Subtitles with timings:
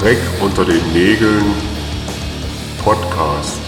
[0.00, 1.44] Dreck unter den Nägeln
[2.82, 3.60] Podcast.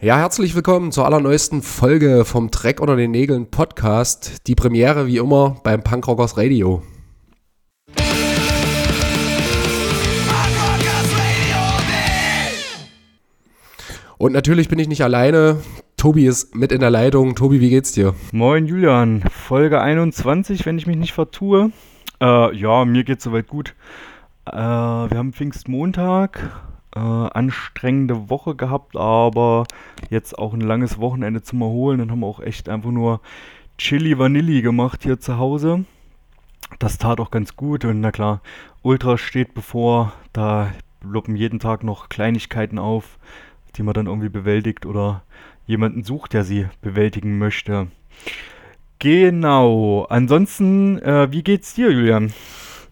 [0.00, 4.48] Ja, herzlich willkommen zur allerneuesten Folge vom Dreck unter den Nägeln Podcast.
[4.48, 6.82] Die Premiere wie immer beim Punkrockers Radio.
[14.18, 15.62] Und natürlich bin ich nicht alleine.
[16.00, 17.34] Tobi ist mit in der Leitung.
[17.34, 18.14] Tobi, wie geht's dir?
[18.32, 21.72] Moin Julian, Folge 21, wenn ich mich nicht vertue.
[22.22, 23.74] Äh, ja, mir geht's soweit gut.
[24.46, 26.62] Äh, wir haben Pfingstmontag,
[26.96, 29.64] äh, anstrengende Woche gehabt, aber
[30.08, 31.98] jetzt auch ein langes Wochenende zum Erholen.
[31.98, 33.20] Dann haben wir auch echt einfach nur
[33.76, 35.84] Chili Vanilli gemacht hier zu Hause.
[36.78, 38.40] Das tat auch ganz gut und na klar,
[38.80, 40.14] Ultra steht bevor.
[40.32, 43.18] Da ploppen jeden Tag noch Kleinigkeiten auf
[43.76, 45.22] die man dann irgendwie bewältigt oder
[45.70, 47.86] jemanden sucht, der sie bewältigen möchte.
[48.98, 50.04] Genau.
[50.10, 52.32] Ansonsten, äh, wie geht's dir, Julian?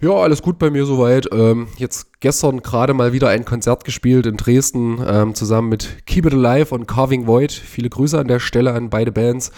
[0.01, 1.29] Ja, alles gut bei mir soweit.
[1.33, 6.27] Ähm, jetzt gestern gerade mal wieder ein Konzert gespielt in Dresden, ähm, zusammen mit Keep
[6.27, 7.53] It Alive und Carving Void.
[7.53, 9.51] Viele Grüße an der Stelle an beide Bands.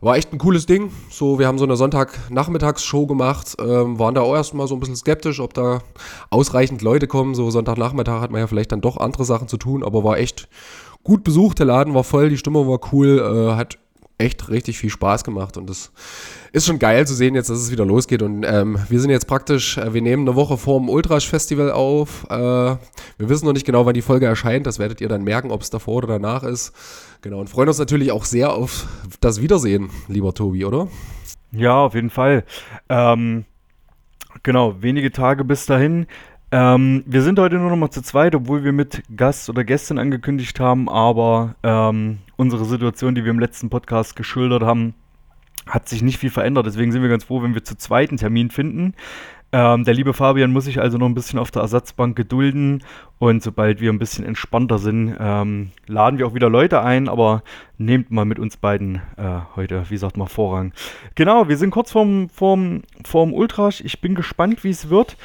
[0.00, 0.90] War echt ein cooles Ding.
[1.10, 4.96] So, wir haben so eine Sonntagnachmittagsshow gemacht, ähm, waren da auch erstmal so ein bisschen
[4.96, 5.80] skeptisch, ob da
[6.30, 7.34] ausreichend Leute kommen.
[7.34, 10.48] So Sonntagnachmittag hat man ja vielleicht dann doch andere Sachen zu tun, aber war echt
[11.06, 11.60] gut besucht.
[11.60, 13.78] Der Laden war voll, die Stimmung war cool, äh, hat
[14.18, 15.92] echt richtig viel Spaß gemacht und das
[16.52, 19.26] ist schon geil zu sehen jetzt, dass es wieder losgeht und ähm, wir sind jetzt
[19.26, 22.26] praktisch, äh, wir nehmen eine Woche vor dem Ultrasch Festival auf.
[22.30, 22.78] Äh, wir
[23.18, 25.70] wissen noch nicht genau, wann die Folge erscheint, das werdet ihr dann merken, ob es
[25.70, 26.72] davor oder danach ist.
[27.20, 28.86] Genau und freuen uns natürlich auch sehr auf
[29.20, 30.88] das Wiedersehen, lieber Tobi, oder?
[31.52, 32.44] Ja, auf jeden Fall.
[32.88, 33.44] Ähm,
[34.42, 36.06] genau, wenige Tage bis dahin.
[36.52, 39.98] Ähm, wir sind heute nur noch mal zu zweit, obwohl wir mit Gast oder Gästin
[39.98, 44.94] angekündigt haben, aber ähm, unsere Situation, die wir im letzten Podcast geschildert haben,
[45.66, 46.66] hat sich nicht viel verändert.
[46.66, 48.94] Deswegen sind wir ganz froh, wenn wir zu zweiten Termin finden.
[49.52, 52.82] Ähm, der liebe Fabian muss sich also noch ein bisschen auf der Ersatzbank gedulden
[53.18, 57.42] und sobald wir ein bisschen entspannter sind, ähm, laden wir auch wieder Leute ein, aber
[57.78, 60.72] nehmt mal mit uns beiden äh, heute, wie sagt man, Vorrang.
[61.14, 63.80] Genau, wir sind kurz vorm, vorm, vorm Ultrasch.
[63.82, 65.16] Ich bin gespannt, wie es wird.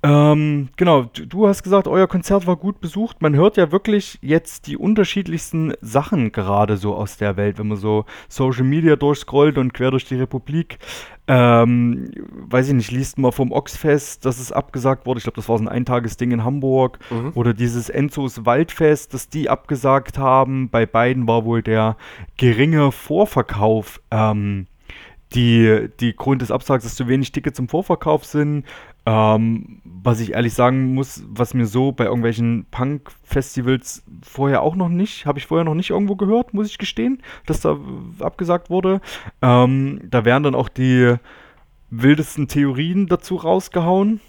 [0.00, 3.20] Ähm, genau, du, du, hast gesagt, euer Konzert war gut besucht.
[3.20, 7.78] Man hört ja wirklich jetzt die unterschiedlichsten Sachen gerade so aus der Welt, wenn man
[7.78, 10.78] so Social Media durchscrollt und quer durch die Republik.
[11.26, 15.18] Ähm, weiß ich nicht, liest mal vom Oxfest, dass es abgesagt wurde.
[15.18, 17.00] Ich glaube, das war so ein Eintagesding in Hamburg.
[17.10, 17.32] Mhm.
[17.34, 20.70] Oder dieses Enzos Waldfest, das die abgesagt haben.
[20.70, 21.96] Bei beiden war wohl der
[22.36, 24.00] geringe Vorverkauf.
[24.12, 24.68] Ähm,
[25.34, 28.64] die, die Grund des Absags, dass zu wenig Tickets im Vorverkauf sind.
[29.08, 34.90] Ähm, was ich ehrlich sagen muss, was mir so bei irgendwelchen Punk-Festivals vorher auch noch
[34.90, 37.78] nicht, habe ich vorher noch nicht irgendwo gehört, muss ich gestehen, dass da
[38.20, 39.00] abgesagt wurde.
[39.40, 41.14] Ähm, da werden dann auch die
[41.88, 44.20] wildesten Theorien dazu rausgehauen.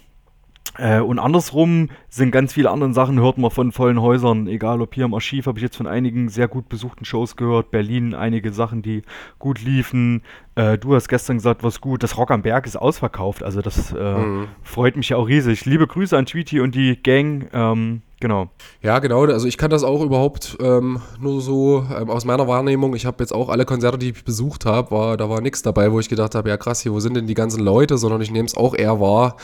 [0.78, 4.48] Äh, und andersrum sind ganz viele andere Sachen, hört man von vollen Häusern.
[4.48, 7.70] Egal ob hier im Archiv, habe ich jetzt von einigen sehr gut besuchten Shows gehört.
[7.70, 9.02] Berlin einige Sachen, die
[9.38, 10.22] gut liefen.
[10.56, 12.02] Äh, du hast gestern gesagt, was gut.
[12.02, 13.44] Das Rock am Berg ist ausverkauft.
[13.44, 14.48] Also das äh, mhm.
[14.62, 15.64] freut mich ja auch riesig.
[15.64, 17.48] Liebe Grüße an Tweety und die Gang.
[17.52, 18.50] Ähm, Genau.
[18.82, 19.24] Ja, genau.
[19.24, 22.94] Also ich kann das auch überhaupt ähm, nur so ähm, aus meiner Wahrnehmung.
[22.94, 25.90] Ich habe jetzt auch alle Konzerte, die ich besucht habe, war, da war nichts dabei,
[25.90, 27.96] wo ich gedacht habe, ja krass, hier, wo sind denn die ganzen Leute?
[27.96, 29.36] Sondern ich nehme es auch eher wahr,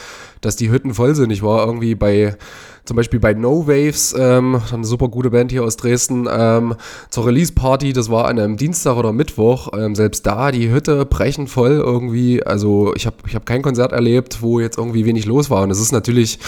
[0.43, 1.31] dass die Hütten voll sind.
[1.31, 2.37] Ich war irgendwie bei,
[2.87, 6.75] zum Beispiel bei No Waves, ähm, eine super gute Band hier aus Dresden, ähm,
[7.11, 9.69] zur Release-Party, das war an einem Dienstag oder Mittwoch.
[9.77, 12.43] Ähm, selbst da, die Hütte brechen voll irgendwie.
[12.45, 15.63] Also ich habe ich hab kein Konzert erlebt, wo jetzt irgendwie wenig los war.
[15.63, 16.39] Und das ist natürlich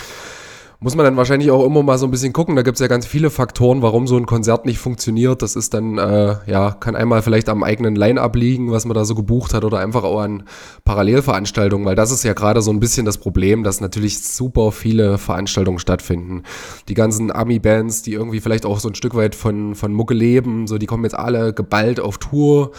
[0.81, 2.55] muss man dann wahrscheinlich auch immer mal so ein bisschen gucken.
[2.55, 5.43] Da gibt es ja ganz viele Faktoren, warum so ein Konzert nicht funktioniert.
[5.43, 9.05] Das ist dann, äh, ja, kann einmal vielleicht am eigenen Line-Up liegen, was man da
[9.05, 10.45] so gebucht hat, oder einfach auch an
[10.85, 15.19] Parallelveranstaltungen, weil das ist ja gerade so ein bisschen das Problem, dass natürlich super viele
[15.19, 16.45] Veranstaltungen stattfinden.
[16.89, 20.69] Die ganzen Ami-Bands, die irgendwie vielleicht auch so ein Stück weit von, von Mucke leben,
[20.69, 22.71] so die kommen jetzt alle geballt auf Tour.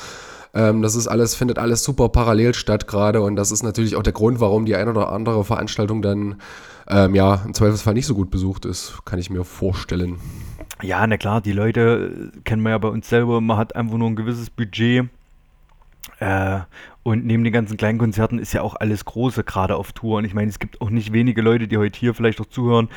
[0.54, 4.04] Ähm, das ist alles, findet alles super parallel statt gerade und das ist natürlich auch
[4.04, 6.36] der Grund, warum die ein oder andere Veranstaltung dann
[6.90, 10.18] ähm, ja, im Zweifelsfall nicht so gut besucht ist, kann ich mir vorstellen.
[10.82, 13.98] Ja, na klar, die Leute äh, kennen wir ja bei uns selber, man hat einfach
[13.98, 15.10] nur ein gewisses Budget.
[16.20, 16.60] Äh,
[17.04, 20.18] und neben den ganzen kleinen Konzerten ist ja auch alles große, gerade auf Tour.
[20.18, 22.90] Und ich meine, es gibt auch nicht wenige Leute, die heute hier vielleicht auch zuhören,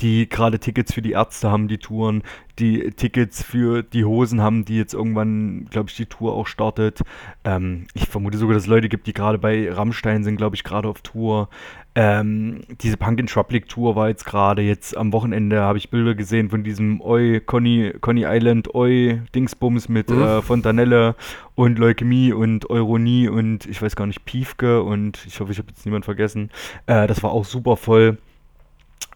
[0.00, 2.22] die gerade Tickets für die Ärzte haben, die Touren,
[2.58, 7.00] die Tickets für die Hosen haben, die jetzt irgendwann, glaube ich, die Tour auch startet.
[7.44, 10.64] Ähm, ich vermute sogar, dass es Leute gibt, die gerade bei Rammstein sind, glaube ich,
[10.64, 11.48] gerade auf Tour.
[11.96, 16.14] Ähm, diese Punk in Trouble Tour war jetzt gerade, jetzt am Wochenende habe ich Bilder
[16.14, 20.22] gesehen von diesem Oi, Conny, Conny Island, Oi, Dingsbums mit mhm.
[20.22, 21.16] äh, Fontanelle
[21.56, 25.68] und Leukämie und Euronie und ich weiß gar nicht, Piefke und ich hoffe, ich habe
[25.68, 26.50] jetzt niemand vergessen.
[26.86, 28.18] Äh, das war auch super voll.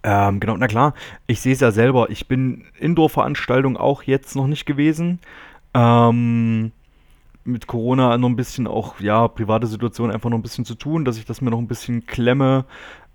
[0.02, 0.94] Ähm, genau, na klar,
[1.28, 2.10] ich sehe es ja selber.
[2.10, 5.20] Ich bin Indoor-Veranstaltungen auch jetzt noch nicht gewesen.
[5.74, 6.72] Ähm,
[7.44, 11.04] mit Corona noch ein bisschen auch, ja, private Situation einfach noch ein bisschen zu tun,
[11.04, 12.64] dass ich das mir noch ein bisschen klemme.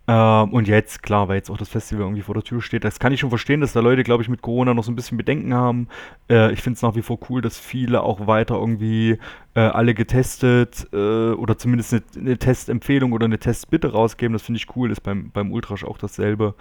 [0.10, 2.98] Ähm, und jetzt, klar, weil jetzt auch das Festival irgendwie vor der Tür steht, das
[2.98, 5.20] kann ich schon verstehen, dass da Leute, glaube ich, mit Corona noch so ein bisschen
[5.20, 5.88] Bedenken haben.
[6.28, 9.20] Äh, ich finde es nach wie vor cool, dass viele auch weiter irgendwie
[9.54, 14.34] äh, alle getestet äh, oder zumindest eine, eine, Testempfehlung oder eine Testbitte rausgeben.
[14.34, 16.56] Das finde ich cool, ist beim, beim Ultrasch auch dasselbe.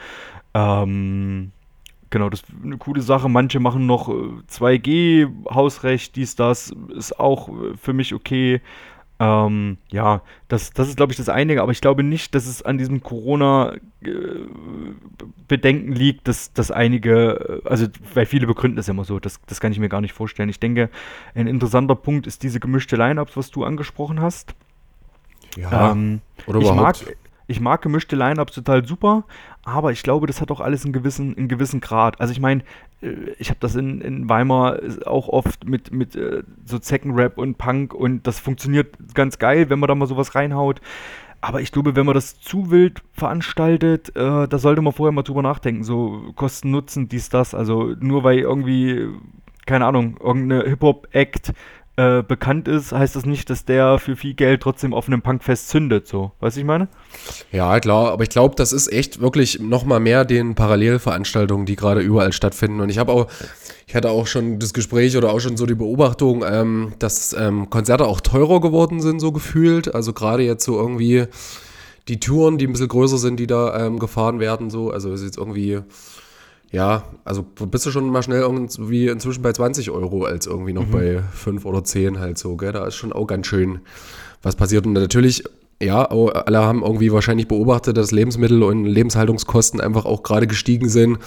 [0.53, 1.53] Ähm,
[2.11, 3.29] Genau, das ist eine coole Sache.
[3.29, 8.61] Manche machen noch 2G, äh, Hausrecht, dies, das, ist auch äh, für mich okay.
[9.21, 12.63] Ähm, ja, das, das ist, glaube ich, das Einige, aber ich glaube nicht, dass es
[12.63, 19.03] an diesem Corona-Bedenken äh, liegt, dass, dass einige, also, weil viele begründen das ja immer
[19.03, 20.49] so, das, das kann ich mir gar nicht vorstellen.
[20.49, 20.89] Ich denke,
[21.35, 24.55] ein interessanter Punkt ist diese gemischte Line-Ups, was du angesprochen hast.
[25.57, 26.95] Ja, ähm, oder ich Mag,
[27.49, 29.25] ich mag gemischte Line-Ups total super,
[29.65, 32.21] aber ich glaube, das hat auch alles einen gewissen, einen gewissen Grad.
[32.21, 32.63] Also ich meine,
[33.01, 37.59] äh, ich habe das in, in Weimar auch oft mit, mit äh, so Zeckenrap und
[37.59, 40.81] Punk und das funktioniert ganz geil, wenn man da mal sowas reinhaut.
[41.41, 45.23] Aber ich glaube, wenn man das zu wild veranstaltet, äh, da sollte man vorher mal
[45.23, 45.85] drüber nachdenken.
[45.85, 47.55] So Kosten, Nutzen, dies, das.
[47.55, 49.09] Also nur weil irgendwie,
[49.65, 51.53] keine Ahnung, irgendeine Hip-Hop-Act
[51.99, 55.69] äh, bekannt ist, heißt das nicht, dass der für viel Geld trotzdem auf einem Punkfest
[55.69, 56.31] zündet, so.
[56.39, 56.87] Weißt ich meine?
[57.51, 62.01] Ja, klar, aber ich glaube, das ist echt wirklich nochmal mehr den Parallelveranstaltungen, die gerade
[62.01, 62.81] überall stattfinden.
[62.81, 63.27] Und ich habe auch,
[63.89, 67.69] ich hatte auch schon das Gespräch oder auch schon so die Beobachtung, ähm, dass ähm,
[67.69, 69.93] Konzerte auch teurer geworden sind, so gefühlt.
[69.93, 71.27] Also gerade jetzt so irgendwie
[72.07, 74.93] die Touren, die ein bisschen größer sind, die da ähm, gefahren werden, so.
[74.93, 75.81] Also ist jetzt irgendwie
[76.71, 80.87] ja, also bist du schon mal schnell irgendwie inzwischen bei 20 Euro als irgendwie noch
[80.87, 80.91] mhm.
[80.91, 82.73] bei 5 oder 10 halt so, gell?
[82.73, 83.81] Da ist schon auch ganz schön
[84.43, 84.87] was passiert.
[84.87, 85.45] Und natürlich,
[85.81, 91.19] ja, alle haben irgendwie wahrscheinlich beobachtet, dass Lebensmittel und Lebenshaltungskosten einfach auch gerade gestiegen sind.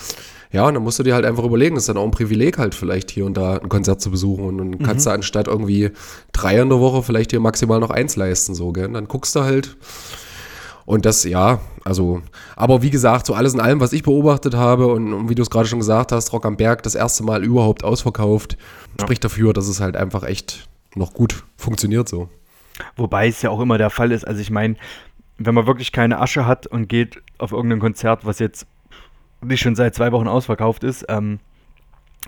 [0.51, 2.57] Ja, und dann musst du dir halt einfach überlegen, das ist dann auch ein Privileg
[2.57, 5.11] halt vielleicht hier und da ein Konzert zu besuchen und dann kannst mhm.
[5.11, 5.91] du anstatt irgendwie
[6.33, 8.87] drei in der Woche vielleicht hier maximal noch eins leisten, so, gell?
[8.87, 9.77] Und dann guckst du halt,
[10.91, 12.21] und das, ja, also,
[12.57, 15.41] aber wie gesagt, so alles in allem, was ich beobachtet habe und, und wie du
[15.41, 18.57] es gerade schon gesagt hast, Rock am Berg das erste Mal überhaupt ausverkauft,
[18.99, 19.05] ja.
[19.05, 22.27] spricht dafür, dass es halt einfach echt noch gut funktioniert so.
[22.97, 24.75] Wobei es ja auch immer der Fall ist, also ich meine,
[25.37, 28.67] wenn man wirklich keine Asche hat und geht auf irgendein Konzert, was jetzt
[29.41, 31.39] nicht schon seit zwei Wochen ausverkauft ist, ähm,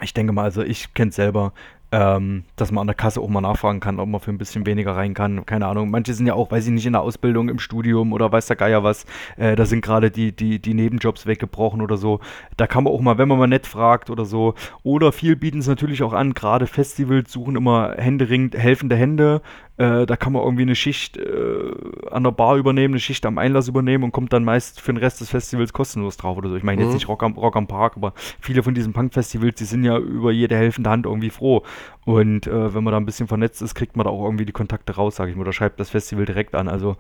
[0.01, 1.51] ich denke mal, also ich kenne es selber,
[1.93, 4.65] ähm, dass man an der Kasse auch mal nachfragen kann, ob man für ein bisschen
[4.65, 5.45] weniger rein kann.
[5.45, 5.91] Keine Ahnung.
[5.91, 8.55] Manche sind ja auch, weiß ich nicht, in der Ausbildung, im Studium oder weiß der
[8.55, 9.05] Geier was.
[9.37, 12.19] Äh, da sind gerade die, die, die Nebenjobs weggebrochen oder so.
[12.57, 14.55] Da kann man auch mal, wenn man mal nett fragt oder so.
[14.81, 16.33] Oder viel bieten es natürlich auch an.
[16.33, 19.43] Gerade Festivals suchen immer händeringend helfende Hände.
[19.77, 21.71] Äh, da kann man irgendwie eine Schicht äh,
[22.11, 24.97] an der Bar übernehmen, eine Schicht am Einlass übernehmen und kommt dann meist für den
[24.97, 26.55] Rest des Festivals kostenlos drauf oder so.
[26.55, 26.87] Ich meine mhm.
[26.87, 29.97] jetzt nicht Rock am, Rock am Park, aber viele von diesen Punk-Festivals, die sind ja
[29.97, 31.63] über jede helfende Hand irgendwie froh.
[32.05, 34.51] Und äh, wenn man da ein bisschen vernetzt ist, kriegt man da auch irgendwie die
[34.51, 36.67] Kontakte raus, sage ich mal, oder schreibt das Festival direkt an.
[36.67, 36.95] Also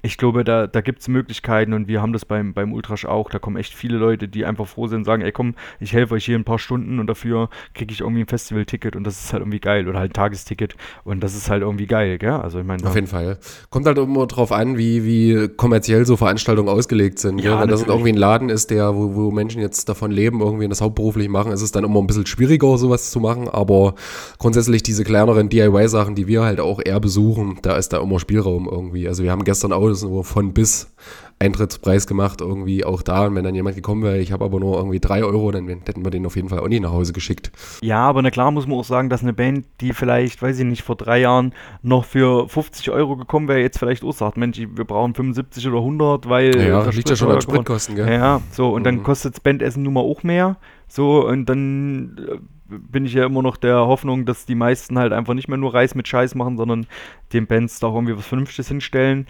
[0.00, 3.30] ich glaube, da, da gibt es Möglichkeiten und wir haben das beim, beim Ultrasch auch.
[3.30, 6.14] Da kommen echt viele Leute, die einfach froh sind und sagen, ey komm, ich helfe
[6.14, 9.32] euch hier ein paar Stunden und dafür kriege ich irgendwie ein Festivalticket und das ist
[9.32, 9.88] halt irgendwie geil.
[9.88, 12.30] Oder halt ein Tagesticket und das ist halt irgendwie geil, gell?
[12.30, 12.86] Also ich meine.
[12.86, 13.38] Auf jeden Fall.
[13.70, 17.40] Kommt halt immer drauf an, wie, wie kommerziell so Veranstaltungen ausgelegt sind.
[17.40, 20.68] Ja, Wenn das irgendwie ein Laden ist, der, wo, wo Menschen jetzt davon leben, irgendwie
[20.68, 23.48] das hauptberuflich machen, ist es dann immer ein bisschen schwieriger, sowas zu machen.
[23.48, 23.94] Aber
[24.38, 28.68] grundsätzlich diese kleineren DIY-Sachen, die wir halt auch eher besuchen, da ist da immer Spielraum
[28.70, 29.08] irgendwie.
[29.08, 30.92] Also wir haben gestern auch das nur von bis
[31.40, 33.26] Eintrittspreis gemacht, irgendwie auch da.
[33.26, 36.04] Und wenn dann jemand gekommen wäre, ich habe aber nur irgendwie drei Euro, dann hätten
[36.04, 37.52] wir den auf jeden Fall auch nicht nach Hause geschickt.
[37.80, 40.64] Ja, aber na klar muss man auch sagen, dass eine Band, die vielleicht, weiß ich
[40.64, 41.52] nicht, vor drei Jahren
[41.82, 45.78] noch für 50 Euro gekommen wäre, jetzt vielleicht auch sagt, Mensch, wir brauchen 75 oder
[45.78, 46.56] 100, weil.
[46.56, 48.12] Ja, das liegt ja schon an Spritkosten, gell?
[48.12, 48.84] Ja, so, und mhm.
[48.84, 50.56] dann kostet das Bandessen nun mal auch mehr.
[50.88, 55.12] So, und dann äh, bin ich ja immer noch der Hoffnung, dass die meisten halt
[55.12, 56.86] einfach nicht mehr nur Reis mit Scheiß machen, sondern
[57.32, 59.26] den Bands da auch irgendwie was Vernünftiges hinstellen.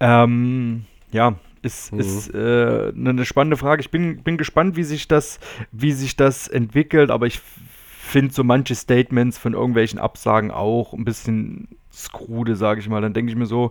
[0.00, 2.00] Ähm, ja, ist, mhm.
[2.00, 3.82] ist äh, eine spannende Frage.
[3.82, 5.40] Ich bin, bin gespannt, wie sich das,
[5.72, 11.04] wie sich das entwickelt, aber ich finde so manche Statements von irgendwelchen Absagen auch ein
[11.04, 13.02] bisschen skrude, sage ich mal.
[13.02, 13.70] Dann denke ich mir so,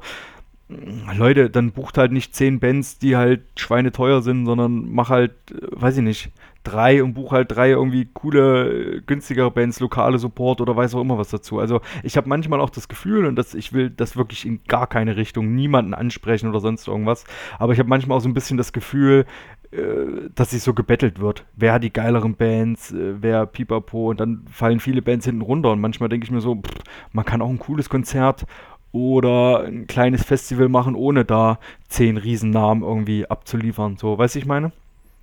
[1.15, 5.67] Leute, dann bucht halt nicht zehn Bands, die halt schweineteuer sind, sondern mach halt, äh,
[5.71, 6.31] weiß ich nicht,
[6.63, 11.17] drei und buch halt drei irgendwie coole, günstigere Bands, lokale Support oder weiß auch immer
[11.17, 11.59] was dazu.
[11.59, 14.87] Also ich habe manchmal auch das Gefühl, und das, ich will das wirklich in gar
[14.87, 17.23] keine Richtung niemanden ansprechen oder sonst irgendwas,
[17.57, 19.25] aber ich habe manchmal auch so ein bisschen das Gefühl,
[19.71, 21.45] äh, dass sich so gebettelt wird.
[21.55, 25.71] Wer hat die geileren Bands, äh, wer pipapo und dann fallen viele Bands hinten runter
[25.71, 28.45] und manchmal denke ich mir so, pff, man kann auch ein cooles Konzert
[28.91, 33.97] oder ein kleines Festival machen, ohne da zehn Riesennamen irgendwie abzuliefern.
[33.97, 34.71] So, weißt du, ich meine?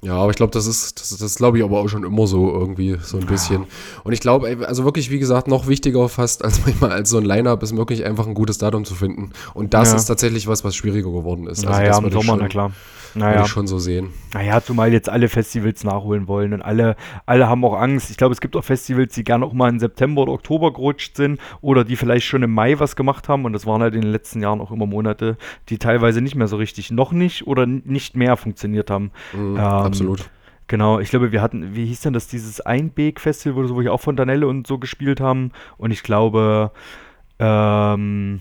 [0.03, 2.53] Ja, aber ich glaube, das ist, das, das glaube ich aber auch schon immer so
[2.53, 3.65] irgendwie, so ein bisschen.
[4.05, 7.25] Und ich glaube, also wirklich, wie gesagt, noch wichtiger fast als manchmal als so ein
[7.25, 9.31] Line-Up ist wirklich einfach ein gutes Datum zu finden.
[9.55, 9.97] Und das Ja.
[9.97, 11.61] ist tatsächlich was, was schwieriger geworden ist.
[11.67, 12.73] Also naja, das im Sommer, schon, na klar.
[13.16, 13.42] Würde Naja.
[13.42, 14.11] ich schon so sehen.
[14.35, 18.11] Naja, zumal jetzt alle Festivals nachholen wollen und alle, alle haben auch Angst.
[18.11, 21.16] Ich glaube, es gibt auch Festivals, die gerne auch mal im September oder Oktober gerutscht
[21.16, 24.02] sind oder die vielleicht schon im Mai was gemacht haben und das waren halt in
[24.02, 25.37] den letzten Jahren auch immer Monate,
[25.70, 29.11] die teilweise nicht mehr so richtig, noch nicht oder nicht mehr funktioniert haben.
[29.32, 30.28] Mhm, Ähm, absolut.
[30.68, 34.46] Genau, ich glaube, wir hatten, wie hieß denn das, dieses Einbeek-Festival wo wir auch Fontanelle
[34.49, 36.73] und so gespielt haben und ich glaube,
[37.38, 38.40] ähm,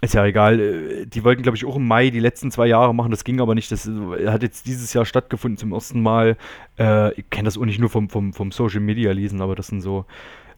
[0.00, 0.60] ist ja egal.
[0.60, 3.10] äh, Die wollten, glaube ich, auch im Mai die letzten zwei Jahre machen.
[3.10, 3.70] Das ging aber nicht.
[3.72, 6.36] Das äh, hat jetzt dieses Jahr stattgefunden zum ersten Mal.
[6.78, 9.66] Äh, ich kenne das auch nicht nur vom, vom, vom Social Media lesen, aber das
[9.68, 10.04] sind so,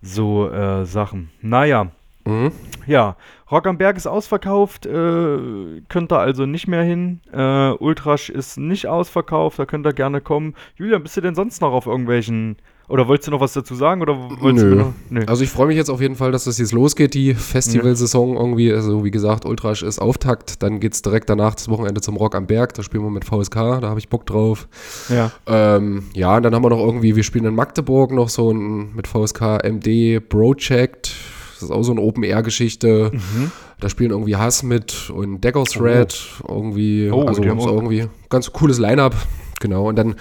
[0.03, 1.31] so äh, Sachen.
[1.41, 1.91] Naja,
[2.27, 2.53] Mhm.
[2.87, 3.17] ja.
[3.51, 4.85] Rock am Berg ist ausverkauft.
[4.85, 7.21] Äh, könnt ihr also nicht mehr hin.
[7.33, 9.59] Äh, Ultrasch ist nicht ausverkauft.
[9.59, 10.55] Da könnt ihr gerne kommen.
[10.77, 12.57] Julian, bist du denn sonst noch auf irgendwelchen.
[12.91, 14.03] Oder wolltest du noch was dazu sagen?
[14.03, 14.75] Oder Nö.
[14.75, 15.23] noch, nö.
[15.27, 18.73] Also ich freue mich jetzt auf jeden Fall, dass das jetzt losgeht, die Festivalsaison irgendwie.
[18.73, 20.63] Also wie gesagt, Ultrasch ist Auftakt.
[20.63, 22.75] Dann geht es direkt danach das Wochenende zum Rock am Berg.
[22.75, 24.69] Da spielen wir mit VSK, da habe ich Bock drauf.
[25.09, 25.31] ja.
[25.47, 28.95] Ähm, ja, und dann haben wir noch irgendwie, wir spielen in Magdeburg noch so ein
[28.95, 31.13] mit VSK MD Project.
[31.55, 33.11] Das ist auch so eine Open-Air-Geschichte.
[33.13, 33.53] Mhm.
[33.81, 36.19] Da spielen irgendwie Hass mit und Deckers Thread.
[36.49, 39.15] Irgendwie, Oh, also die haben auch- irgendwie ganz cooles Line-Up.
[39.61, 40.17] Genau, und dann,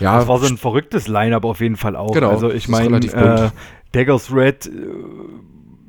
[0.00, 2.12] ja, Das war so ein verrücktes Line-Up auf jeden Fall auch.
[2.12, 3.50] Genau, Also ich meine, äh,
[3.92, 4.70] Daggers Red, äh,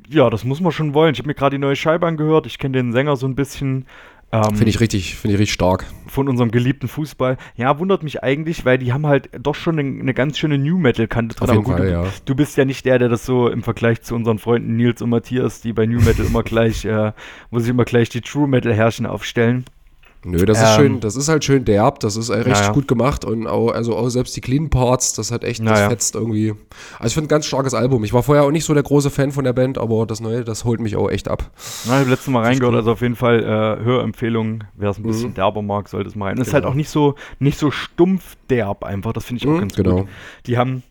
[0.08, 1.12] ja, das muss man schon wollen.
[1.14, 2.46] Ich habe mir gerade die neue Scheibe angehört.
[2.46, 3.86] Ich kenne den Sänger so ein bisschen.
[4.32, 5.86] Ähm, finde ich richtig, finde ich richtig stark.
[6.08, 7.36] von unserem geliebten Fußball.
[7.54, 10.78] Ja, wundert mich eigentlich, weil die haben halt doch schon eine, eine ganz schöne New
[10.78, 11.48] Metal Kante drin.
[11.48, 12.04] Auf jeden Aber Fall, du, ja.
[12.24, 15.10] du bist ja nicht der, der das so im Vergleich zu unseren Freunden Nils und
[15.10, 17.12] Matthias, die bei New Metal immer gleich, äh,
[17.50, 19.64] wo sie immer gleich die True Metal Herrchen aufstellen.
[20.28, 22.72] Nö, das ist Ähm, schön, das ist halt schön derb, das ist äh, richtig Naja.
[22.72, 26.14] gut gemacht und auch, also auch selbst die Clean Parts, das hat echt, das fetzt
[26.16, 26.54] irgendwie.
[26.98, 28.02] Also ich finde ein ganz starkes Album.
[28.04, 30.42] Ich war vorher auch nicht so der große Fan von der Band, aber das Neue,
[30.44, 31.50] das holt mich auch echt ab.
[31.86, 35.04] Na, ich habe letztes Mal reingehört, also auf jeden Fall äh, Hörempfehlung, wer es ein
[35.04, 35.34] bisschen Mhm.
[35.34, 36.38] derber mag, sollte es mal rein.
[36.38, 36.64] Es ist Genau.
[36.64, 39.74] halt auch nicht so, nicht so stumpf derb einfach, das finde ich auch Mhm, ganz
[39.76, 39.96] genau.
[40.00, 40.08] gut.
[40.46, 40.82] Die haben,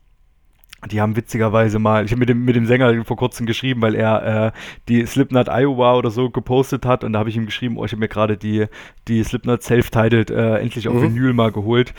[0.91, 3.95] die haben witzigerweise mal, ich habe mit dem, mit dem Sänger vor kurzem geschrieben, weil
[3.95, 4.51] er äh,
[4.89, 7.91] die Slipknot Iowa oder so gepostet hat und da habe ich ihm geschrieben, oh, ich
[7.91, 8.65] habe mir gerade die,
[9.07, 11.01] die Slipknot Self-Titled äh, endlich auf Mhm.
[11.15, 11.93] Vinyl mal geholt.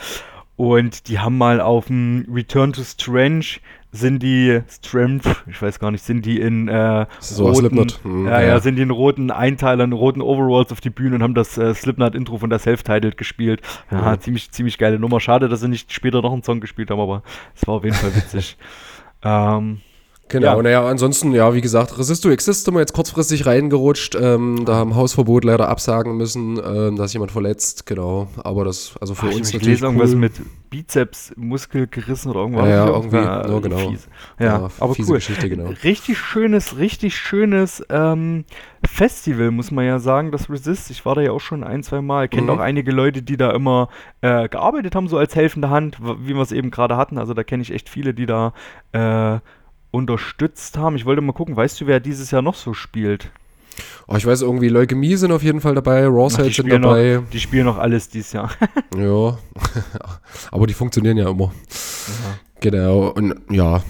[0.57, 3.45] Und die haben mal auf dem Return to Strange
[3.91, 7.99] sind die Strength, ich weiß gar nicht, sind die in äh, so Slipknot.
[8.03, 8.59] Mhm, ja, ja, ja, ja.
[8.59, 12.37] sind die in roten Einteilern, roten Overalls auf die Bühne und haben das äh, Slipknot-Intro
[12.39, 13.61] von der Self-Titled gespielt.
[13.91, 14.19] Ja, Mhm.
[14.19, 15.19] ziemlich, ziemlich geile Nummer.
[15.19, 17.23] Schade, dass sie nicht später noch einen Song gespielt haben, aber
[17.55, 18.57] es war auf jeden Fall witzig.
[19.23, 19.79] ähm,
[20.29, 20.61] Genau, Ja.
[20.61, 24.15] naja, ansonsten, ja, wie gesagt, Resist to Exist sind wir jetzt kurzfristig reingerutscht.
[24.19, 28.27] Ähm, da haben Hausverbot leider absagen müssen, ähm, da ist jemand verletzt, genau.
[28.43, 30.17] Aber das, also für ach, uns ich natürlich lese irgendwas cool.
[30.17, 30.33] mit
[30.69, 32.65] Bizeps-Muskel gerissen oder irgendwas.
[32.67, 33.77] Ja, ja, irgendwie, ja, genau.
[33.89, 34.07] Fies.
[34.39, 35.17] Ja, Ja, aber fiese cool.
[35.17, 35.69] Geschichte, genau.
[35.83, 38.45] Richtig schönes, richtig schönes ähm,
[38.85, 40.91] Festival, muss man ja sagen, das Resist.
[40.91, 42.27] Ich war da ja auch schon ein, zwei Mal.
[42.27, 42.49] Kennt Mhm.
[42.51, 43.89] auch einige Leute, die da immer
[44.21, 47.17] äh, gearbeitet haben, so als helfende Hand, wie wir es eben gerade hatten.
[47.17, 48.53] Also da kenne ich echt viele, die da
[48.91, 49.39] äh,
[49.91, 50.95] unterstützt haben.
[50.95, 53.29] Ich wollte mal gucken, weißt du, wer dieses Jahr noch so spielt?
[54.07, 57.19] Oh, ich weiß irgendwie, Leukämie sind auf jeden Fall dabei, die, sind dabei.
[57.21, 58.51] noch, die spielen noch alles dieses Jahr.
[58.97, 59.37] Ja,
[60.51, 61.51] aber die funktionieren ja immer.
[62.59, 63.83] Genau, und ja,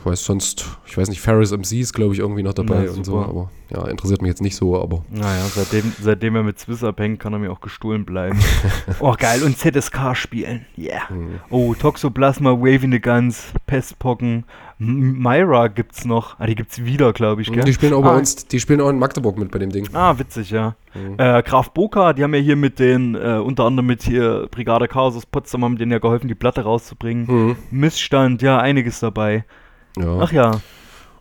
[0.00, 2.92] ich weiß sonst, ich weiß nicht, Ferris MC ist, glaube ich, irgendwie noch dabei Na,
[2.92, 6.58] und so, aber ja, interessiert mich jetzt nicht so, aber Naja, seitdem, seitdem er mit
[6.58, 8.38] Swiss abhängt, kann er mir auch gestohlen bleiben.
[9.00, 9.42] oh, geil.
[9.42, 10.64] Und ZSK spielen.
[10.78, 11.08] Yeah.
[11.08, 11.40] hm.
[11.50, 14.44] Oh, Toxoplasma, Waving the Guns, Pestpocken.
[14.82, 16.40] Myra gibt's noch.
[16.40, 17.64] Ah, die gibt's wieder, glaube ich, gell?
[17.64, 19.86] die spielen auch bei ah, uns, die spielen auch in Magdeburg mit bei dem Ding.
[19.92, 20.74] Ah, witzig, ja.
[20.94, 21.16] Mhm.
[21.18, 24.88] Äh, Graf Boka, die haben ja hier mit den, äh, unter anderem mit hier Brigade
[24.88, 27.28] Chaos aus Potsdam, haben denen ja geholfen, die Platte rauszubringen.
[27.28, 27.56] Hm.
[27.70, 29.44] Missstand, ja, einiges dabei.
[29.98, 30.18] Ja.
[30.20, 30.60] Ach ja.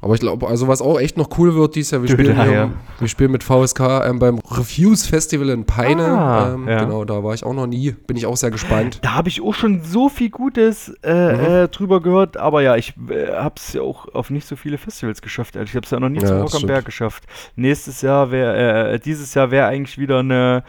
[0.02, 2.52] Aber ich glaube, also was auch echt noch cool wird dieses Jahr, wir, spielen, hier,
[2.54, 2.72] ja.
[3.00, 6.06] wir spielen mit VSK ähm, beim Refuse Festival in Peine.
[6.06, 6.86] Ah, ähm, ja.
[6.86, 7.92] Genau, da war ich auch noch nie.
[8.08, 9.00] Bin ich auch sehr gespannt.
[9.02, 11.40] Da habe ich auch schon so viel Gutes äh, Mhm.
[11.46, 14.78] äh, drüber gehört, aber ja, ich äh, habe es ja auch auf nicht so viele
[14.78, 15.56] Festivals geschafft.
[15.58, 15.72] ehrlich.
[15.72, 16.66] Ich habe es ja noch nie Ja, zum Rock am.
[16.68, 17.26] Berg geschafft.
[17.58, 20.64] Nächstes Jahr wäre, äh, dieses Jahr wäre eigentlich wieder eine,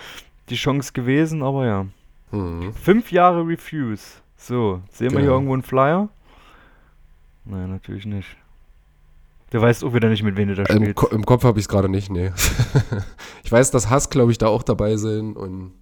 [0.49, 1.87] die Chance gewesen, aber ja.
[2.32, 2.72] Mhm.
[2.75, 4.02] Fünf Jahre Refuse.
[4.37, 5.32] So, sehen wir hier Genau.
[5.34, 6.08] irgendwo einen Flyer?
[7.44, 8.37] Nein, natürlich nicht.
[9.50, 10.95] Du weißt auch wieder nicht, mit wem du da Im, spielst.
[10.95, 12.30] Ko Im Kopf habe ich es gerade nicht, nee.
[13.45, 15.73] ich weiß, dass Hass, glaube ich, da auch dabei sind und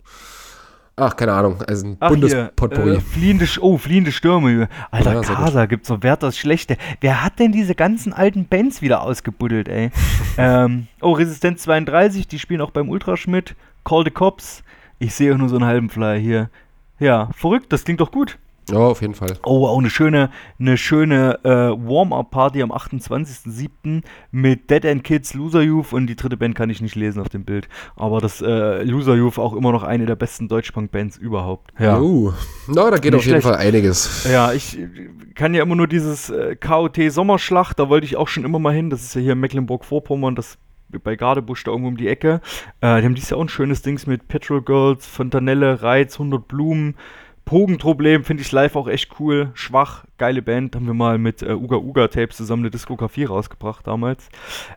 [0.97, 2.97] ach, keine Ahnung, also ein Bundespotpourri.
[2.97, 4.69] äh, fliehende, oh, fliehende Stürme.
[4.91, 5.21] Alter, Ja.
[5.21, 6.79] Casa gibt's noch Wert das Schlechte.
[7.01, 9.91] Wer hat denn diese ganzen alten Bands wieder ausgebuddelt, ey?
[10.39, 13.55] ähm, oh, Resistent 32, die spielen auch beim Ultraschmidt.
[13.85, 14.63] Call the Cops.
[14.99, 16.51] Ich sehe auch nur so einen halben Flyer hier.
[16.99, 18.39] Ja, verrückt, das klingt doch gut.
[18.71, 19.37] Ja, auf jeden Fall.
[19.45, 24.03] Oh, auch eine schöne, eine schöne äh, Warm-Up-Party am 28.07.
[24.31, 27.29] mit Dead End Kids, Loser Youth und die dritte Band kann ich nicht lesen auf
[27.29, 27.69] dem Bild.
[27.97, 31.73] Aber das äh, Loser Youth auch immer noch eine der besten Deutschpunk-Bands überhaupt.
[31.81, 32.33] Uh,
[32.67, 33.47] na, da geht Nicht auf jeden schlecht.
[33.47, 34.27] Fall einiges.
[34.31, 34.79] Ja, ich
[35.35, 38.75] kann ja immer nur dieses äh, KOT Sommerschlacht, da wollte ich auch schon immer mal
[38.75, 38.91] hin.
[38.91, 40.59] Das ist ja hier in Mecklenburg-Vorpommern, das
[41.03, 42.41] bei Gardebusch da irgendwo um die Ecke.
[42.81, 46.47] Äh, die haben dieses Jahr auch ein schönes Dings mit Petrol Girls, Fontanelle, Reiz, 100
[46.49, 46.97] Blumen.
[47.49, 49.53] Pogenproblem finde ich live auch echt cool.
[49.55, 50.77] Schwach, geile Band.
[50.77, 54.29] Haben wir mal mit äh, Uga Uga Tapes zusammen eine Diskografie rausgebracht damals.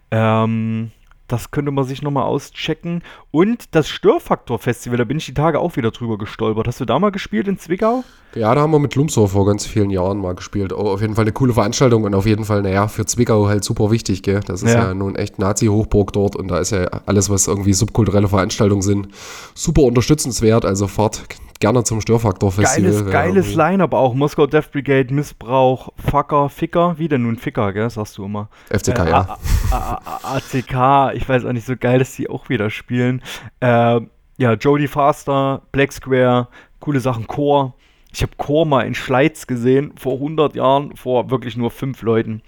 [0.10, 0.92] Ähm,
[1.32, 3.04] das könnte man sich nochmal auschecken.
[3.32, 6.68] Und das Störfaktor Festival, da bin ich die Tage auch wieder drüber gestolpert.
[6.68, 8.04] Hast du da mal gespielt in Zwickau?
[8.36, 10.72] Ja, da haben wir mit Lumsor vor ganz vielen Jahren mal gespielt.
[10.72, 13.64] Oh, auf jeden Fall eine coole Veranstaltung und auf jeden Fall, naja, für Zwickau halt
[13.64, 14.40] super wichtig, gell?
[14.46, 14.88] Das ist Ja.
[14.88, 19.10] ja, nun echt Nazi-Hochburg dort und da ist ja alles, was irgendwie subkulturelle Veranstaltungen sind,
[19.54, 20.64] super unterstützenswert.
[20.64, 21.24] Also fahrt
[21.60, 22.92] gerne zum Störfaktor-Festival.
[22.92, 24.14] Geiles, geiles irgendwie- Line-Up auch.
[24.14, 26.96] Moskau Death Brigade, Missbrauch, Fucker, Ficker.
[26.98, 27.90] Wie denn nun Ficker, gell?
[27.90, 28.48] Sagst du immer.
[28.70, 29.38] FCK, Äh, ja.
[29.72, 33.22] ACK, ich weiß auch nicht, so geil, dass die auch wieder spielen.
[33.60, 34.02] Äh,
[34.38, 36.48] ja, Jodie Faster, Black Square,
[36.80, 37.74] coole Sachen, Core.
[38.14, 42.42] Ich habe Core mal in Schleiz gesehen, vor 100 Jahren, vor wirklich nur fünf Leuten.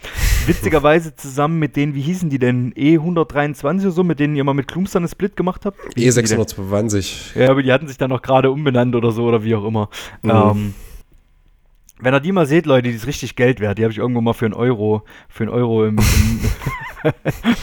[0.45, 2.73] Witzigerweise zusammen mit denen, wie hießen die denn?
[2.73, 5.77] E123 oder so, mit denen ihr mal mit Klumster eine Split gemacht habt?
[5.95, 6.41] Wie hießen die denn?
[6.41, 7.39] E620.
[7.39, 9.89] Ja, aber die hatten sich dann noch gerade umbenannt oder so oder wie auch immer.
[10.21, 10.29] Mhm.
[10.29, 10.73] Ähm,
[12.03, 13.77] wenn ihr die mal seht, Leute, die ist richtig Geld wert.
[13.77, 16.39] Die habe ich irgendwo mal für einen Euro, für einen Euro im, im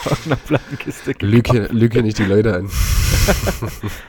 [0.05, 1.23] auf einer Plattenkiste gekauft.
[1.53, 2.71] Lüge, lüge nicht die Leute an.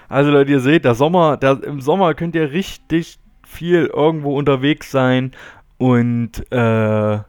[0.10, 4.90] Also Leute, ihr seht, der Sommer, der, im Sommer könnt ihr richtig viel irgendwo unterwegs
[4.90, 5.32] sein
[5.78, 7.26] und äh, ja,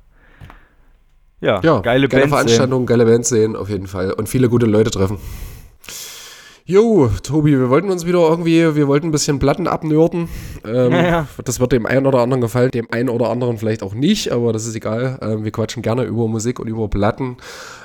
[1.40, 2.28] Ja, geile geile Bands sehen.
[2.28, 4.12] Veranstaltungen, geile Bands sehen, auf jeden Fall.
[4.12, 5.18] Und viele gute Leute treffen.
[6.64, 10.28] Jo, Tobi, wir wollten uns wieder irgendwie, wir wollten ein bisschen Platten abnörden.
[10.64, 11.26] Ähm, Ja, ja.
[11.44, 14.52] Das wird dem einen oder anderen gefallen, dem einen oder anderen vielleicht auch nicht, aber
[14.52, 15.18] das ist egal.
[15.22, 17.36] Ähm, wir quatschen gerne über Musik und über Platten.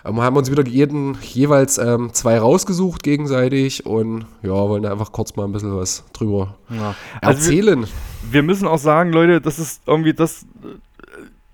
[0.05, 5.11] Ähm, haben uns wieder jeden, jeweils ähm, zwei rausgesucht gegenseitig und ja, wollen da einfach
[5.11, 6.93] kurz mal ein bisschen was drüber Ja.
[7.21, 7.87] Also wir, erzählen.
[8.29, 10.67] wir müssen auch sagen, Leute, das ist irgendwie das, äh,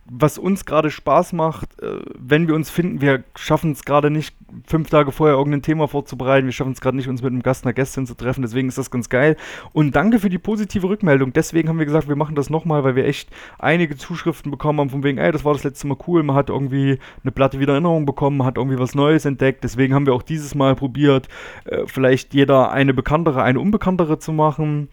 [0.05, 2.99] was uns gerade Spaß macht, äh, wenn wir uns finden.
[2.99, 6.45] Wir schaffen es gerade nicht, fünf Tage vorher irgendein Thema vorzubereiten.
[6.45, 8.41] Wir schaffen es gerade nicht, uns mit einem Gast, einer Gästin zu treffen.
[8.41, 9.37] Deswegen ist das ganz geil.
[9.71, 11.33] Und danke für die positive Rückmeldung.
[11.33, 14.89] Deswegen haben wir gesagt, wir machen das nochmal, weil wir echt einige Zuschriften bekommen haben,
[14.89, 16.23] von wegen, ey, das war das letzte Mal cool.
[16.23, 19.63] Man hat irgendwie eine Platte wieder in Erinnerung bekommen, man hat irgendwie was Neues entdeckt.
[19.63, 21.27] Deswegen haben wir auch dieses Mal probiert,
[21.65, 24.87] äh, vielleicht jeder eine bekanntere, eine unbekanntere zu machen.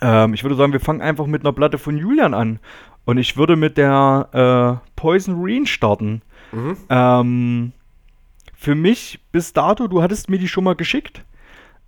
[0.00, 2.58] Ähm, ich würde sagen, wir fangen einfach mit einer Platte von Julian an.
[3.04, 6.22] Und ich würde mit der äh, Poison Reen starten.
[6.52, 6.76] Mhm.
[6.88, 7.72] Ähm,
[8.60, 11.24] für mich bis dato, du hattest mir die schon mal geschickt.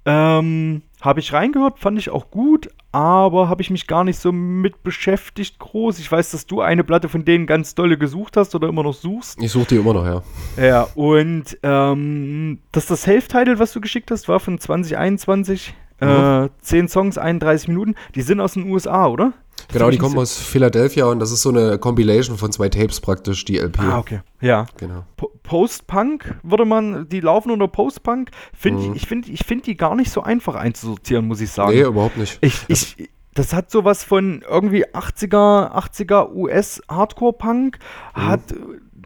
[0.06, 4.32] Ähm, habe ich reingehört, fand ich auch gut, aber habe ich mich gar nicht so
[4.32, 5.98] mit beschäftigt groß.
[5.98, 8.94] Ich weiß, dass du eine Platte von denen ganz dolle gesucht hast oder immer noch
[8.94, 9.40] suchst.
[9.42, 10.22] Ich suche die immer noch, ja.
[10.56, 15.74] Ja, und ähm, das das Self-Title, was du geschickt hast, war von 2021.
[16.00, 17.94] Äh, 10 Songs, 31 Minuten.
[18.14, 19.34] Die sind aus den USA, oder?
[19.70, 23.44] Genau, die kommen aus Philadelphia und das ist so eine Compilation von zwei Tapes praktisch,
[23.44, 23.80] die LP.
[23.80, 24.20] Ah, okay.
[24.40, 24.66] Ja.
[24.78, 25.04] Genau.
[25.16, 28.30] Po- Post-Punk würde man, die laufen unter Post-Punk.
[28.52, 28.90] Find Mhm.
[28.94, 31.72] ich ich finde ich find die gar nicht so einfach einzusortieren, muss ich sagen.
[31.72, 32.38] Nee, überhaupt nicht.
[32.40, 37.78] Ich, ich, das hat sowas von irgendwie 80er, 80er US Hardcore-Punk,
[38.14, 38.56] hat äh,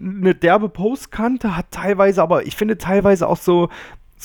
[0.01, 3.69] eine derbe Postkante, hat teilweise, aber ich finde teilweise auch so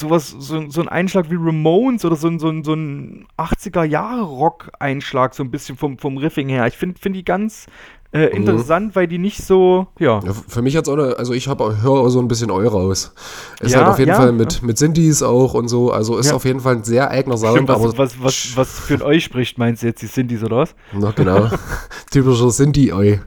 [0.02, 5.34] sowas, so, so ein Einschlag wie Ramones oder so, ein- so, ein- so ein 80er-Jahre-Rock-Einschlag,
[5.34, 6.68] so ein bisschen vom, vom Riffing her.
[6.68, 7.68] Ich finde find die ganz
[8.14, 8.36] äh, Mhm.
[8.46, 10.20] interessant, weil die nicht so, ja.
[10.22, 13.14] Ja, für mich jetzt auch eine, also ich habe höre so ein bisschen Eu raus.
[13.62, 16.34] Ist Ja, halt auf jeden ja, Fall mit, mit Synthes auch und so, also ist
[16.34, 17.54] auf jeden Fall ein sehr eigener Sound.
[17.54, 20.44] Stimmt, aber was, was, was, was für ein euch spricht, meinst du jetzt, die Sindis
[20.44, 20.76] oder was?
[20.92, 21.48] Na genau.
[22.12, 23.20] Typischer Sinti-Eu.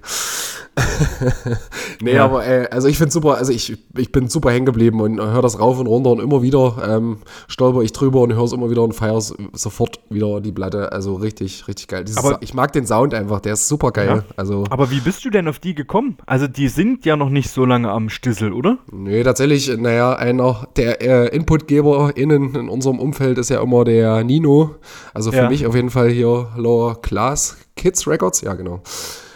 [2.01, 2.25] Nee, Ja.
[2.25, 5.43] aber äh, also ich finde super, also ich, ich bin super hängen geblieben und höre
[5.43, 8.71] das rauf und runter und immer wieder ähm, stolper ich drüber und höre es immer
[8.71, 9.21] wieder und feiere
[9.53, 10.93] sofort wieder die Platte.
[10.93, 12.05] Also richtig, richtig geil.
[12.05, 14.09] Dieses, Aber- ich mag den Sound einfach, der ist super geil.
[14.09, 14.25] Ja.
[14.37, 16.17] Also, Aber wie bist du denn auf die gekommen?
[16.27, 18.79] Also die sind ja noch nicht so lange am Stissel, oder?
[18.93, 24.75] nee, tatsächlich, naja, einer der äh, InputgeberInnen in unserem Umfeld ist ja immer der Nino.
[25.13, 25.49] Also für Ja.
[25.49, 28.83] mich auf jeden Fall hier Lower Class Kids Records, ja genau.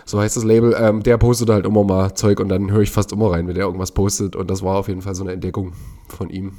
[0.08, 0.74] So heißt das Label.
[0.80, 3.54] Ähm, der postet halt immer mal Zeug und dann höre ich fast immer rein, wenn
[3.54, 4.36] der irgendwas postet.
[4.36, 5.74] Und das war auf jeden Fall so eine Entdeckung
[6.08, 6.52] von ihm.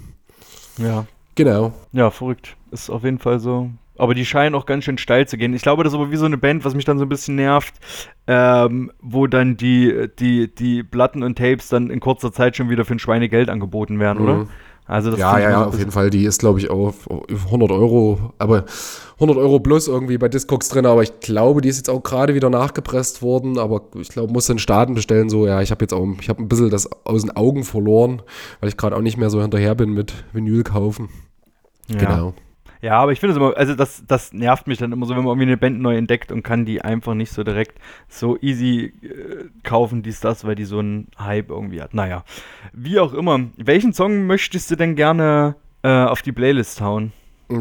[0.78, 1.08] Ja.
[1.34, 1.74] Genau.
[1.92, 2.58] Ja, verrückt.
[2.70, 3.72] Ist auf jeden Fall so.
[3.98, 5.56] Aber die scheinen auch ganz schön steil zu gehen.
[5.56, 7.36] Ich glaube, das ist aber wie so eine Band, was mich dann so ein bisschen
[7.36, 7.74] nervt,
[8.28, 12.86] ähm, wo dann die, die, die Platten und Tapes dann in kurzer Zeit schon wieder
[12.86, 14.48] für ein Schweinegeld angeboten werden, oder?
[14.90, 16.10] Also das Ja, ja, ja, auf jeden Fall.
[16.10, 18.66] Die ist, glaube ich, auf 100 Euro, aber
[19.16, 20.88] 100 Euro plus irgendwie bei Discogs drin.
[20.88, 23.60] Aber ich glaube, die ist jetzt auch gerade wieder nachgepresst worden.
[23.60, 25.30] Aber ich glaube, muss in Staaten bestellen.
[25.30, 28.24] So, ja, ich habe jetzt auch, ich habe ein bisschen das aus den Augen verloren,
[28.60, 31.10] weil ich gerade auch nicht mehr so hinterher bin mit Vinyl kaufen.
[31.88, 32.00] Ja.
[32.00, 32.34] Genau.
[32.82, 35.24] Ja, aber ich finde es immer, also das, das nervt mich dann immer so, wenn
[35.24, 38.94] man irgendwie eine Band neu entdeckt und kann die einfach nicht so direkt so easy
[39.02, 41.94] äh, kaufen, dies, das, weil die so einen Hype irgendwie hat.
[41.94, 42.24] Naja,
[42.72, 43.42] wie auch immer.
[43.58, 47.12] Welchen Song möchtest du denn gerne äh, auf die Playlist hauen?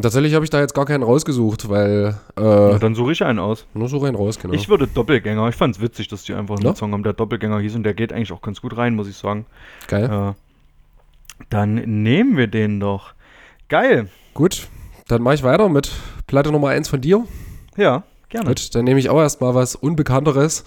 [0.03, 3.67] Tatsächlich habe ich da jetzt gar keinen rausgesucht, weil äh, dann suche ich einen aus.
[3.73, 4.53] nur so rein raus, genau.
[4.53, 5.49] Ich würde Doppelgänger.
[5.49, 6.75] Ich fand es witzig, dass die einfach einen Ja?
[6.77, 9.17] Song haben, der Doppelgänger hieß und der geht eigentlich auch ganz gut rein, muss ich
[9.17, 9.47] sagen.
[9.87, 10.05] Geil.
[10.05, 13.15] Äh, dann nehmen wir den doch.
[13.71, 14.09] Geil.
[14.35, 14.69] Gut,
[15.09, 15.91] dann mache ich weiter mit
[16.27, 17.27] Platte Nummer 1 von dir.
[17.77, 18.49] Ja, gerne.
[18.49, 20.65] Gut, dann nehme ich auch erstmal was Unbekannteres.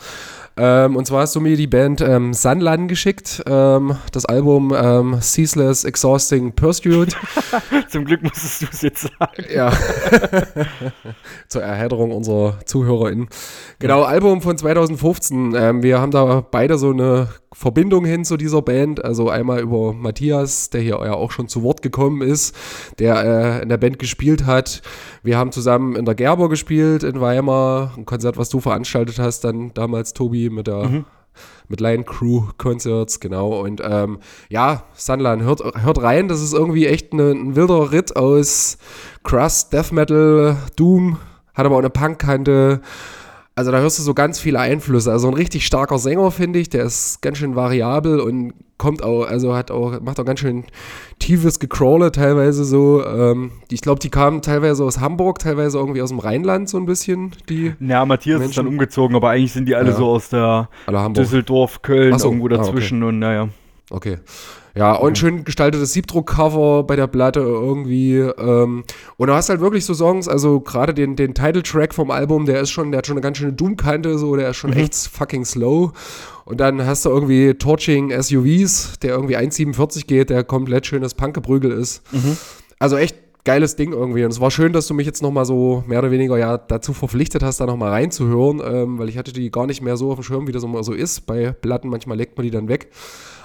[0.57, 5.19] Ähm, und zwar hast du mir die Band ähm, Sunlan geschickt, ähm, das Album ähm,
[5.21, 7.15] Ceaseless Exhausting Pursuit.
[7.89, 9.45] Zum Glück musstest du es jetzt sagen.
[9.53, 9.71] ja.
[11.47, 13.29] Zur Erheiterung unserer ZuhörerInnen.
[13.79, 15.55] Genau, Album von 2015.
[15.55, 19.03] Ähm, wir haben da beide so eine Verbindung hin zu dieser Band.
[19.03, 22.55] Also einmal über Matthias, der hier ja auch schon zu Wort gekommen ist,
[22.99, 24.81] der äh, in der Band gespielt hat.
[25.23, 29.41] Wir haben zusammen in der Gerber gespielt in Weimar, ein Konzert, was du veranstaltet hast,
[29.41, 31.03] dann damals Tobi mit der
[31.71, 33.61] mit Lion Crew Concerts, genau.
[33.61, 38.15] Und ähm, ja, Sunlan, hört, hört rein, das ist irgendwie echt ne, ein wilder Ritt
[38.15, 38.77] aus
[39.23, 41.17] Crust, Death Metal, Doom,
[41.53, 42.81] hat aber auch eine Punkkante.
[43.61, 45.11] Also da hörst du so ganz viele Einflüsse.
[45.11, 49.23] Also ein richtig starker Sänger, finde ich, der ist ganz schön variabel und kommt auch,
[49.27, 50.63] also hat auch, macht auch ganz schön
[51.19, 53.05] tiefes Gecrawle teilweise so.
[53.05, 56.87] Ähm, ich glaube, die kamen teilweise aus Hamburg, teilweise irgendwie aus dem Rheinland so ein
[56.87, 58.65] bisschen, die Ja, Matthias ist Menschen.
[58.65, 59.95] dann umgezogen, aber eigentlich sind die alle Ja.
[59.95, 60.67] so aus der.
[61.15, 62.63] Düsseldorf, Köln, so, irgendwo ah, okay.
[62.65, 63.49] dazwischen und naja.
[63.91, 64.17] Okay.
[64.73, 68.17] Ja, und schön gestaltetes Siebdruck-Cover bei der Platte irgendwie.
[68.17, 68.83] Ähm,
[69.17, 72.61] und du hast halt wirklich so Songs, also gerade den, den Title-Track vom Album, der
[72.61, 75.43] ist schon, der hat schon eine ganz schöne Doom-Kante, so, der ist schon echt fucking
[75.43, 75.91] slow.
[76.45, 81.71] Und dann hast du irgendwie Torching SUVs, der irgendwie 1,47 geht, der komplett schönes Punkgeprügel
[81.71, 82.01] ist.
[82.79, 84.23] Also echt geiles Ding irgendwie.
[84.23, 86.93] Und es war schön, dass du mich jetzt nochmal so mehr oder weniger ja dazu
[86.93, 90.19] verpflichtet hast, da nochmal reinzuhören, ähm, weil ich hatte die gar nicht mehr so auf
[90.19, 91.21] dem Schirm, wie das immer so ist.
[91.21, 92.89] Bei Platten, manchmal legt man die dann weg.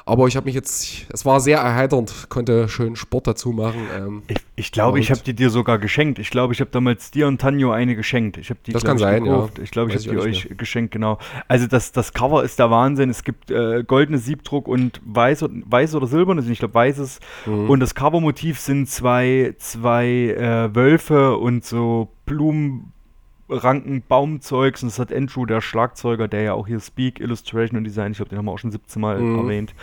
[0.09, 3.81] Aber ich habe mich jetzt, es war sehr erheiternd, konnte schön Sport dazu machen.
[3.93, 6.21] Ähm, Ich, ich glaube, ich habe die dir sogar geschenkt.
[6.21, 8.37] Ich glaube, ich habe damals dir und Tanjo eine geschenkt.
[8.37, 9.49] Ich habe die Das kann ich, sein, ja.
[9.61, 11.19] Ich glaube, ich habe die euch geschenkt, genau.
[11.49, 13.11] Also das, das Cover ist der Wahnsinn.
[13.11, 17.19] Es gibt äh, goldenes Siebdruck und weiß, weiß oder silbernes, ich glaube weißes.
[17.47, 17.69] Mhm.
[17.69, 22.93] Und das Covermotiv sind zwei, zwei äh, Wölfe und so Blumen.
[23.49, 27.85] Ranken, Baumzeugs und das hat Andrew, der Schlagzeuger, der ja auch hier Speak, Illustration und
[27.85, 29.39] Design, ich glaube, den haben wir auch schon 17 Mal Mhm.
[29.39, 29.75] erwähnt.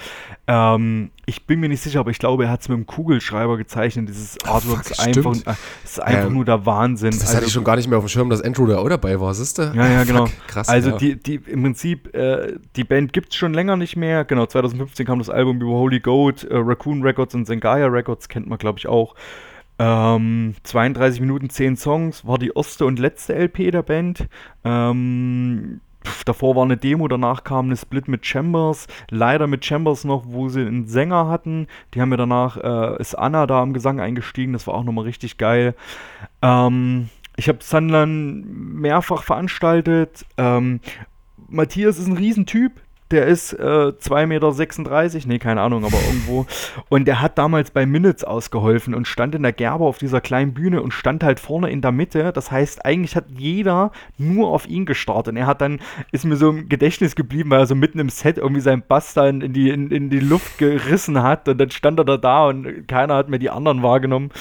[0.47, 3.55] Ähm, ich bin mir nicht sicher, aber ich glaube, er hat es mit dem Kugelschreiber
[3.57, 4.09] gezeichnet.
[4.09, 7.11] Dieses Artwork fuck, ist einfach, ist einfach Ähm, nur der Wahnsinn.
[7.11, 8.89] das Also- hatte ich schon gar nicht mehr auf dem Schirm, dass Andrew da auch
[8.89, 9.71] dabei war, siehst du?
[9.73, 10.25] Ja, ja, genau.
[10.25, 10.67] Fuck, krass.
[10.67, 10.97] also ja.
[10.97, 14.25] die, die im Prinzip, äh, die Band gibt es schon länger nicht mehr.
[14.25, 18.47] Genau, 2015 kam das Album über Holy Goat, äh, Raccoon Records und Zengaya Records, kennt
[18.47, 19.15] man glaube ich auch.
[19.79, 24.27] Ähm, 32 Minuten, 10 Songs, war die erste und letzte LP der Band.
[24.63, 25.81] Ähm,
[26.25, 30.49] davor war eine Demo, danach kam eine Split mit Chambers, leider mit Chambers noch, wo
[30.49, 31.67] sie einen Sänger hatten.
[31.93, 35.05] Die haben ja danach, äh, ist Anna da am Gesang eingestiegen, das war auch nochmal
[35.05, 35.75] richtig geil.
[36.41, 40.25] Ähm, ich habe Sunlan mehrfach veranstaltet.
[40.37, 40.81] Ähm,
[41.49, 42.73] Matthias ist ein Riesentyp.
[43.13, 46.47] Der ist äh, 2,36 Meter, nee, keine Ahnung, aber irgendwo.
[46.89, 50.55] Und der hat damals bei Minutes ausgeholfen und stand in der Gerber auf dieser kleinen
[50.55, 52.33] Bühne und stand halt vorne in der Mitte.
[52.33, 55.27] Das heißt, eigentlich hat jeder nur auf ihn gestarrt.
[55.27, 55.79] Und er hat dann,
[56.11, 59.13] ist mir so im Gedächtnis geblieben, weil er so mitten im Set irgendwie seinen Bass
[59.13, 61.47] dann in die, in, in die Luft gerissen hat.
[61.47, 64.31] Und dann stand er da und keiner hat mehr die anderen wahrgenommen.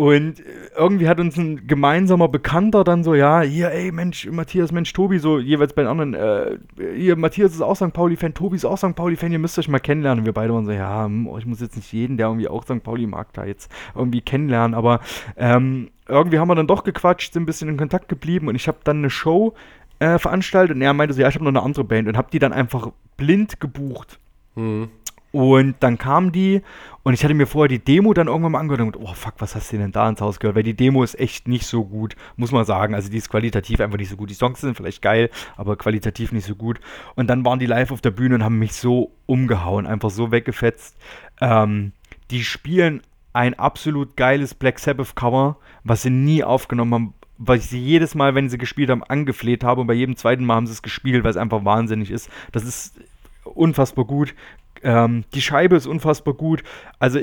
[0.00, 0.40] Und
[0.76, 5.18] irgendwie hat uns ein gemeinsamer Bekannter dann so, ja, hier, ey, Mensch, Matthias, Mensch, Tobi,
[5.18, 6.56] so jeweils bei den anderen, äh,
[6.94, 7.92] hier, Matthias ist auch St.
[7.92, 8.94] Pauli-Fan, Tobi ist auch St.
[8.94, 10.20] Pauli-Fan, ihr müsst euch mal kennenlernen.
[10.20, 12.46] Und wir beide waren so, ja, hm, oh, ich muss jetzt nicht jeden, der irgendwie
[12.46, 12.84] auch St.
[12.84, 14.76] Pauli mag, da jetzt irgendwie kennenlernen.
[14.76, 15.00] Aber
[15.36, 18.68] ähm, irgendwie haben wir dann doch gequatscht, sind ein bisschen in Kontakt geblieben und ich
[18.68, 19.54] habe dann eine Show
[19.98, 22.28] äh, veranstaltet und er meinte so, ja, ich habe noch eine andere Band und habe
[22.30, 24.20] die dann einfach blind gebucht.
[24.54, 24.90] Mhm.
[25.30, 26.62] Und dann kam die
[27.02, 29.34] und ich hatte mir vorher die Demo dann irgendwann mal angehört und gedacht, oh fuck,
[29.38, 30.56] was hast du denn da ins Haus gehört?
[30.56, 32.94] Weil die Demo ist echt nicht so gut, muss man sagen.
[32.94, 34.30] Also die ist qualitativ einfach nicht so gut.
[34.30, 36.80] Die Songs sind vielleicht geil, aber qualitativ nicht so gut.
[37.14, 40.30] Und dann waren die live auf der Bühne und haben mich so umgehauen, einfach so
[40.32, 40.96] weggefetzt.
[41.40, 41.92] Ähm,
[42.30, 47.66] die spielen ein absolut geiles Black Sabbath Cover, was sie nie aufgenommen haben, weil ich
[47.66, 50.66] sie jedes Mal, wenn sie gespielt haben, angefleht habe und bei jedem zweiten Mal haben
[50.66, 52.30] sie es gespielt, weil es einfach wahnsinnig ist.
[52.52, 53.00] Das ist
[53.44, 54.34] unfassbar gut.
[54.82, 56.62] Ähm, die Scheibe ist unfassbar gut.
[56.98, 57.20] Also,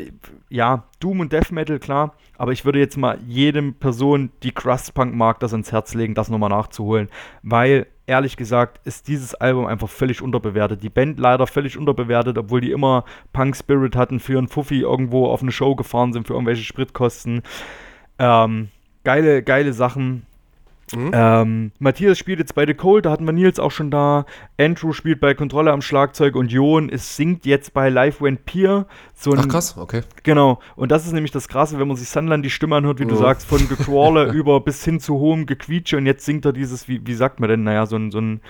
[0.50, 2.15] ja, Doom und Death Metal, klar.
[2.38, 6.30] Aber ich würde jetzt mal jedem Person, die Crustpunk mag, das ans Herz legen, das
[6.30, 7.10] nochmal nachzuholen.
[7.44, 10.84] Weil, ehrlich gesagt, ist dieses Album einfach völlig unterbewertet.
[10.84, 15.28] Die Band leider völlig unterbewertet, obwohl die immer Punk Spirit hatten, für einen Fuffi irgendwo
[15.28, 17.41] auf eine Show gefahren sind, für irgendwelche Spritkosten.
[18.20, 18.70] Ähm,
[19.04, 20.26] geile, geile Sachen.
[20.93, 21.12] Mhm.
[21.13, 24.26] Ähm, Matthias spielt jetzt bei The Cold, da hatten wir Nils auch schon da.
[24.60, 28.86] Andrew spielt bei Kontrolle am Schlagzeug und Jon ist, singt jetzt bei Live When Pier.
[29.13, 30.02] So ein, Ach krass, okay.
[30.24, 30.60] Genau.
[30.76, 33.10] Und das ist nämlich das Krasse, wenn man sich Sunland die Stimme anhört, wie oh.
[33.10, 36.88] du sagst, von Gecrawler über bis hin zu hohem Gequietsche und jetzt singt er dieses,
[36.88, 38.41] wie, wie sagt man denn, naja, so ein, so ein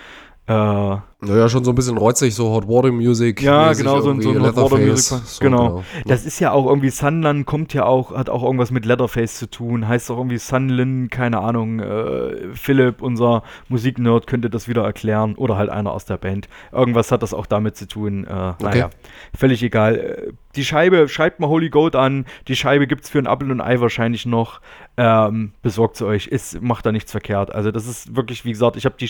[0.48, 3.42] äh, naja, schon so ein bisschen rotzig, so Hot Water Music.
[3.42, 5.20] Ja, genau, so, so ein Hot Water Music.
[5.26, 5.68] So, genau.
[5.68, 5.84] genau.
[6.06, 9.50] Das ist ja auch irgendwie, Sunland kommt ja auch, hat auch irgendwas mit Leatherface zu
[9.50, 9.88] tun.
[9.88, 11.80] Heißt auch irgendwie Sunlin, keine Ahnung.
[11.80, 15.36] Äh, Philipp, unser Musiknerd, könnte das wieder erklären.
[15.36, 16.48] Oder halt einer aus der Band.
[16.72, 18.26] Irgendwas hat das auch damit zu tun.
[18.26, 18.54] Äh, okay.
[18.62, 18.90] Naja,
[19.36, 20.34] völlig egal.
[20.56, 22.26] Die Scheibe, schreibt mal Holy Goat an.
[22.48, 24.62] Die Scheibe gibt es für ein Apple und Ei wahrscheinlich noch.
[24.98, 26.28] Ähm, besorgt sie euch.
[26.28, 27.54] Ist, macht da nichts verkehrt.
[27.54, 29.10] Also, das ist wirklich, wie gesagt, ich habe die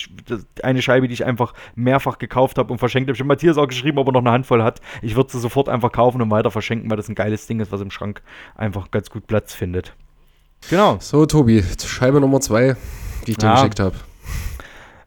[0.63, 3.15] eine Scheibe, die ich einfach mehrfach gekauft habe und verschenkt habe.
[3.15, 4.81] Ich habe Matthias auch geschrieben, ob er noch eine Handvoll hat.
[5.01, 7.71] Ich würde sie sofort einfach kaufen und weiter verschenken, weil das ein geiles Ding ist,
[7.71, 8.21] was im Schrank
[8.55, 9.93] einfach ganz gut Platz findet.
[10.69, 10.97] Genau.
[10.99, 12.75] So, Tobi, Scheibe Nummer zwei,
[13.27, 13.55] die ich dir ja.
[13.55, 13.95] geschickt habe.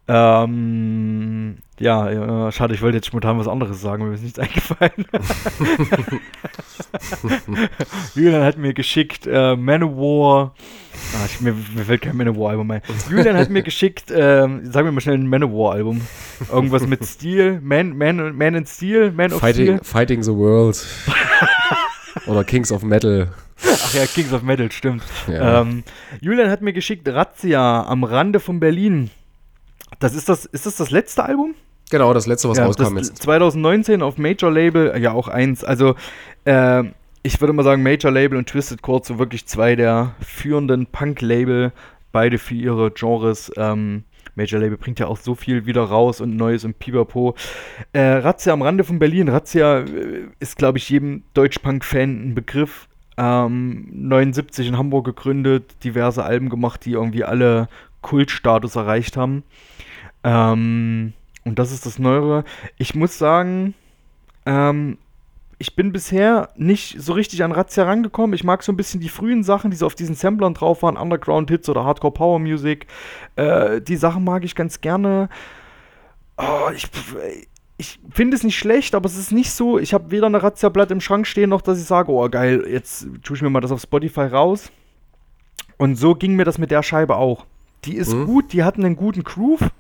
[0.07, 4.93] Ähm, ja, äh, schade, ich wollte jetzt spontan was anderes sagen, mir ist nichts eingefallen.
[8.15, 10.55] Julian hat mir geschickt äh, Manowar.
[11.15, 12.83] Ah, ich, mir, mir, fällt kein Manowar-Album ein.
[13.09, 16.01] Julian hat mir geschickt, äh, sagen wir mal schnell ein Manowar-Album.
[16.51, 19.85] Irgendwas mit Steel, Man, Man, Man in Steel, Man of Fighting, Steel.
[19.85, 20.85] Fighting the World.
[22.27, 23.31] Oder Kings of Metal.
[23.65, 25.03] Ach ja, Kings of Metal, stimmt.
[25.29, 25.63] Ja.
[25.63, 25.85] Ähm,
[26.21, 29.11] Julian hat mir geschickt Razzia am Rande von Berlin.
[29.99, 31.55] Das ist das, ist das das letzte Album?
[31.91, 33.23] Genau, das letzte, was ja, rauskam jetzt.
[33.23, 35.65] 2019 auf Major Label, ja auch eins.
[35.65, 35.95] Also,
[36.45, 36.85] äh,
[37.23, 41.73] ich würde mal sagen, Major Label und Twisted Chord so wirklich zwei der führenden Punk-Label,
[42.13, 43.51] beide für ihre Genres.
[43.57, 47.35] Ähm, Major Label bringt ja auch so viel wieder raus und Neues und Pipapo.
[47.93, 49.29] Äh, Razzia am Rande von Berlin.
[49.29, 52.89] Razzia äh, ist, glaube ich, jedem Deutsch-Punk-Fan ein Begriff.
[53.17, 57.69] Ähm, 79 in Hamburg gegründet, diverse Alben gemacht, die irgendwie alle
[58.01, 59.43] Kultstatus erreicht haben.
[60.23, 62.45] Ähm, und das ist das Neuere.
[62.77, 63.75] Ich muss sagen,
[64.47, 64.99] ähm,
[65.59, 68.35] ich bin bisher nicht so richtig an Razzia rangekommen.
[68.35, 70.97] Ich mag so ein bisschen die frühen Sachen, die so auf diesen Samplern drauf waren,
[70.97, 72.87] Underground-Hits oder Hardcore Power Music.
[73.37, 75.29] Äh, die Sachen mag ich ganz gerne.
[76.37, 76.87] Oh, ich,
[77.77, 79.79] ich finde es nicht schlecht, aber es ist nicht so.
[79.79, 83.09] Ich habe weder eine Razzia-Blatt im Schrank stehen, noch dass ich sage, oh geil, jetzt
[83.25, 84.71] tue ich mir mal das auf Spotify raus.
[85.77, 87.47] Und so ging mir das mit der Scheibe auch.
[87.85, 88.27] Die ist mhm.
[88.27, 89.71] gut, die hat einen guten Groove.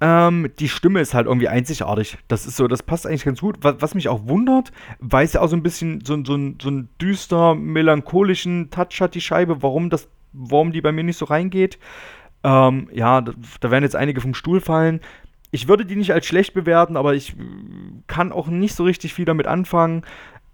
[0.00, 2.18] Ähm, die Stimme ist halt irgendwie einzigartig.
[2.28, 3.56] Das ist so, das passt eigentlich ganz gut.
[3.62, 6.68] Was, was mich auch wundert, weil es ja auch so ein bisschen so, so, so
[6.68, 11.24] einen düster, melancholischen Touch hat, die Scheibe, warum das, warum die bei mir nicht so
[11.24, 11.78] reingeht.
[12.44, 15.00] Ähm, ja, da, da werden jetzt einige vom Stuhl fallen.
[15.50, 17.34] Ich würde die nicht als schlecht bewerten, aber ich
[18.06, 20.02] kann auch nicht so richtig viel damit anfangen.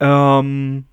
[0.00, 0.84] Ähm,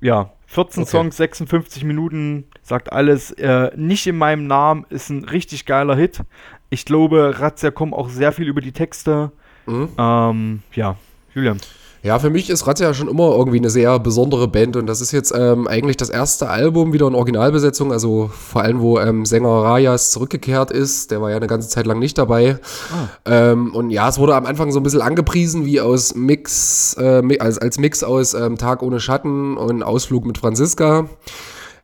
[0.00, 0.90] ja, 14 okay.
[0.90, 3.32] Songs, 56 Minuten, sagt alles.
[3.32, 6.22] Äh, nicht in meinem Namen ist ein richtig geiler Hit.
[6.70, 9.32] Ich glaube, Razzia kommt auch sehr viel über die Texte.
[9.66, 9.88] Mhm.
[9.98, 10.96] Ähm, ja,
[11.34, 11.60] Julian.
[12.02, 15.10] Ja, für mich ist Razzia schon immer irgendwie eine sehr besondere Band und das ist
[15.10, 19.48] jetzt ähm, eigentlich das erste Album wieder in Originalbesetzung, also vor allem, wo ähm, Sänger
[19.48, 22.60] Rajas zurückgekehrt ist, der war ja eine ganze Zeit lang nicht dabei.
[22.92, 23.08] Ah.
[23.50, 27.38] Ähm, und ja, es wurde am Anfang so ein bisschen angepriesen wie aus Mix, äh,
[27.40, 31.08] als, als Mix aus ähm, Tag ohne Schatten und Ausflug mit Franziska.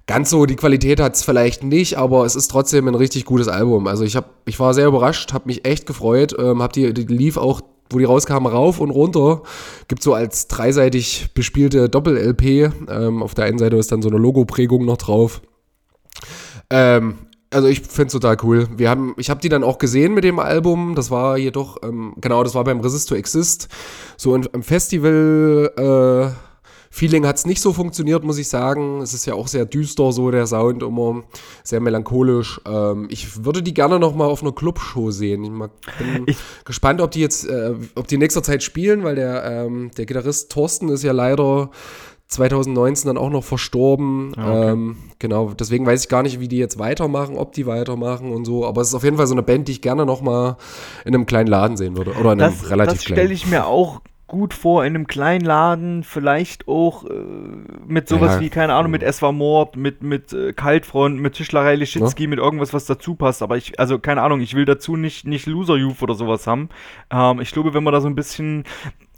[0.06, 3.48] Ganz so die Qualität hat es vielleicht nicht, aber es ist trotzdem ein richtig gutes
[3.48, 3.86] Album.
[3.86, 7.04] Also ich, hab, ich war sehr überrascht, habe mich echt gefreut, ähm, habe die, die
[7.04, 9.42] lief auch wo die rauskamen, rauf und runter.
[9.88, 12.72] Gibt so als dreiseitig bespielte Doppel-LP.
[12.88, 15.42] Ähm, auf der einen Seite ist dann so eine Logoprägung noch drauf.
[16.70, 17.18] Ähm,
[17.50, 18.68] also ich finde es total cool.
[18.76, 20.94] Wir haben, ich habe die dann auch gesehen mit dem Album.
[20.94, 23.68] Das war jedoch, ähm, genau, das war beim Resist to Exist.
[24.16, 26.53] So im Festival äh,
[26.94, 29.00] Feeling hat es nicht so funktioniert, muss ich sagen.
[29.00, 31.24] Es ist ja auch sehr düster, so der Sound immer
[31.64, 32.60] sehr melancholisch.
[32.64, 35.42] Ähm, ich würde die gerne noch mal auf einer Clubshow sehen.
[35.42, 39.16] Ich bin ich gespannt, ob die jetzt, äh, ob die in nächster Zeit spielen, weil
[39.16, 41.72] der, ähm, der Gitarrist Thorsten ist ja leider
[42.28, 44.32] 2019 dann auch noch verstorben.
[44.36, 44.70] Ah, okay.
[44.70, 48.44] Ähm, genau, deswegen weiß ich gar nicht, wie die jetzt weitermachen, ob die weitermachen und
[48.44, 48.64] so.
[48.64, 50.58] Aber es ist auf jeden Fall so eine Band, die ich gerne noch mal
[51.04, 52.12] in einem kleinen Laden sehen würde.
[52.12, 53.16] Oder in einem das, relativ das kleinen.
[53.16, 54.00] Das stelle ich mir auch
[54.34, 57.14] gut vor in einem kleinen Laden, vielleicht auch äh,
[57.86, 58.40] mit sowas ja.
[58.40, 62.28] wie, keine Ahnung, mit Es war Mord, mit, mit äh, Kaltfront, mit Tischlerei Lischitski, ja.
[62.28, 63.42] mit irgendwas, was dazu passt.
[63.42, 66.68] Aber ich, also keine Ahnung, ich will dazu nicht, nicht Loser Youth oder sowas haben.
[67.10, 68.64] Ähm, ich glaube, wenn man da so ein bisschen,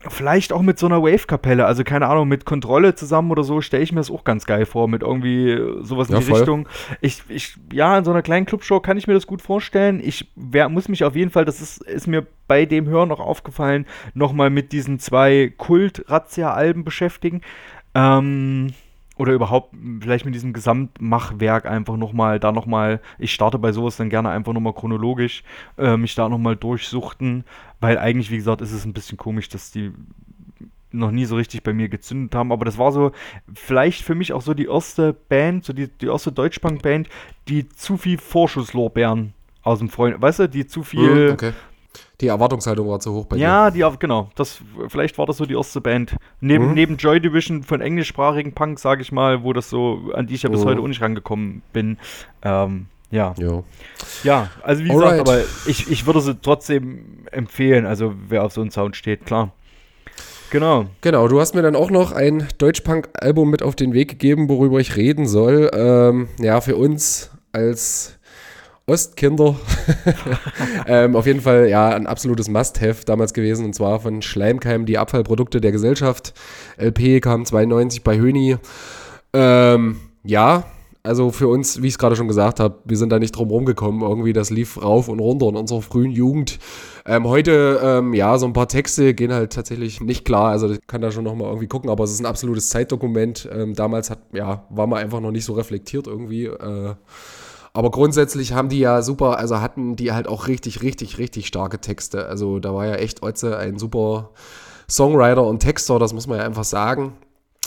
[0.09, 3.83] Vielleicht auch mit so einer Wave-Kapelle, also keine Ahnung, mit Kontrolle zusammen oder so, stelle
[3.83, 6.39] ich mir das auch ganz geil vor, mit irgendwie äh, sowas in ja, die voll.
[6.39, 6.69] Richtung.
[7.01, 10.01] Ich, ich, ja, in so einer kleinen Clubshow kann ich mir das gut vorstellen.
[10.03, 13.21] Ich wer, muss mich auf jeden Fall, das ist, ist mir bei dem Hören noch
[13.21, 17.43] aufgefallen, nochmal mit diesen zwei Kult-Razzia-Alben beschäftigen.
[17.95, 18.73] Ähm,
[19.17, 24.11] oder überhaupt vielleicht mit diesem Gesamtmachwerk einfach nochmal, da nochmal, ich starte bei sowas dann
[24.11, 25.43] gerne einfach nochmal chronologisch,
[25.79, 27.45] äh, mich da nochmal durchsuchten,
[27.81, 29.93] weil eigentlich, wie gesagt, ist es ein bisschen komisch, dass die
[30.93, 33.13] noch nie so richtig bei mir gezündet haben, aber das war so
[33.53, 37.09] vielleicht für mich auch so die erste Band, so die, die erste Deutschpunk-Band,
[37.49, 41.53] die zu viel Vorschusslorbeeren aus dem Freund, weißt du, die zu viel, hm, okay.
[42.21, 43.81] Die Erwartungshaltung war zu hoch bei ja, dir.
[43.81, 44.31] Ja, die, genau.
[44.37, 46.17] Das, vielleicht war das so die erste Band.
[46.41, 46.75] Neben, mhm.
[46.75, 50.43] neben Joy Division von englischsprachigen Punk, sage ich mal, wo das so, an die ich
[50.43, 50.69] ja bis mhm.
[50.69, 51.99] heute auch nicht rangekommen bin.
[52.43, 53.35] Ähm, ja.
[53.39, 53.65] Jo.
[54.25, 55.25] Ja, also wie Alright.
[55.25, 59.27] gesagt, aber ich, ich würde sie trotzdem empfehlen, also wer auf so einen Sound steht,
[59.27, 59.53] klar.
[60.51, 60.87] Genau.
[61.01, 64.79] Genau, du hast mir dann auch noch ein Deutschpunk-Album mit auf den Weg gegeben, worüber
[64.79, 65.71] ich reden soll.
[65.75, 68.19] Ähm, ja, für uns als
[68.89, 69.57] Ostkinder.
[70.87, 74.97] ähm, auf jeden Fall ja ein absolutes Must-Have damals gewesen und zwar von Schleimkeim die
[74.99, 76.35] Abfallprodukte der Gesellschaft.
[76.77, 78.57] LP kam 92 bei Höni.
[79.33, 80.65] Ähm, ja,
[81.07, 83.49] also für uns, wie ich es gerade schon gesagt habe, wir sind da nicht drum
[83.49, 84.03] rumgekommen.
[84.03, 86.59] Irgendwie, das lief rauf und runter in unserer frühen Jugend.
[87.07, 90.51] Ähm, heute, ähm, ja, so ein paar Texte gehen halt tatsächlich nicht klar.
[90.51, 93.49] Also ich kann da schon nochmal irgendwie gucken, aber es ist ein absolutes Zeitdokument.
[93.53, 96.47] Ähm, damals hat, ja, war man einfach noch nicht so reflektiert irgendwie.
[96.47, 96.95] Äh,
[97.77, 101.79] aber grundsätzlich haben die ja super, also hatten die halt auch richtig, richtig, richtig starke
[101.79, 102.27] Texte.
[102.27, 104.31] Also da war ja echt Otze ein super
[104.89, 107.13] Songwriter und Texter, das muss man ja einfach sagen.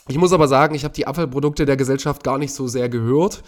[0.07, 3.43] Ich muss aber sagen, ich habe die Abfallprodukte der Gesellschaft gar nicht so sehr gehört,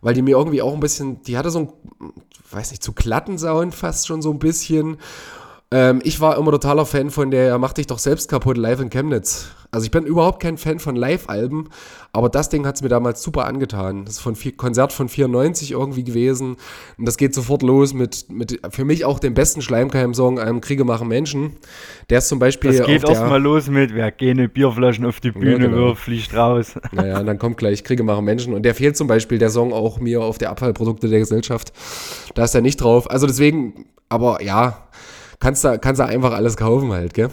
[0.00, 1.72] weil die mir irgendwie auch ein bisschen, die hatte so ein,
[2.52, 4.98] weiß nicht, zu glatten Sound fast schon so ein bisschen.
[5.72, 8.88] Ähm, ich war immer totaler Fan von der Mach dich doch selbst kaputt live in
[8.88, 9.48] Chemnitz.
[9.72, 11.68] Also ich bin überhaupt kein Fan von Live-Alben,
[12.12, 14.04] aber das Ding hat es mir damals super angetan.
[14.04, 16.56] Das ist von vier, Konzert von 94 irgendwie gewesen
[16.96, 20.84] und das geht sofort los mit, mit für mich auch dem besten Schleimkeim-Song, einem Kriege
[20.84, 21.56] machen Menschen.
[22.10, 25.50] Der ist zum Beispiel Das geht erstmal los mit, wer keine Bierflaschen auf die Bühne
[25.50, 25.76] ja, genau.
[25.76, 26.74] wirft, fliegt raus.
[26.92, 29.72] Naja, und dann kommt gleich Kriege machen Menschen und der fehlt zum Beispiel, der Song
[29.72, 31.72] auch mir auf der Abfallprodukte der Gesellschaft.
[32.34, 33.10] Da ist er nicht drauf.
[33.10, 34.86] Also deswegen, aber ja,
[35.40, 37.30] kannst du, kannst du einfach alles kaufen halt, gell?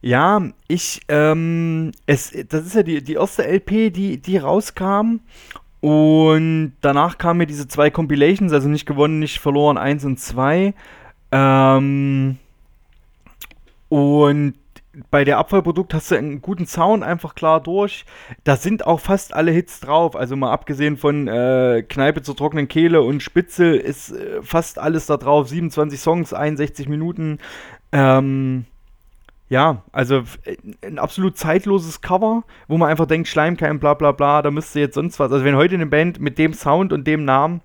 [0.00, 5.20] Ja, ich, ähm, es, das ist ja die, die erste LP, die, die rauskam.
[5.80, 10.74] Und danach kamen mir diese zwei Compilations, also nicht gewonnen, nicht verloren, eins und zwei.
[11.30, 12.38] Ähm,
[13.88, 14.54] und
[15.10, 18.04] bei der Abfallprodukt hast du einen guten Sound einfach klar durch.
[18.44, 20.14] Da sind auch fast alle Hits drauf.
[20.16, 25.06] Also mal abgesehen von äh, Kneipe zur trockenen Kehle und Spitzel ist äh, fast alles
[25.06, 25.48] da drauf.
[25.48, 27.38] 27 Songs, 61 Minuten.
[27.92, 28.66] Ähm,
[29.48, 34.42] ja, also äh, ein absolut zeitloses Cover, wo man einfach denkt, Schleimkeim, bla bla bla,
[34.42, 35.32] da müsste jetzt sonst was.
[35.32, 37.62] Also wenn heute eine Band mit dem Sound und dem Namen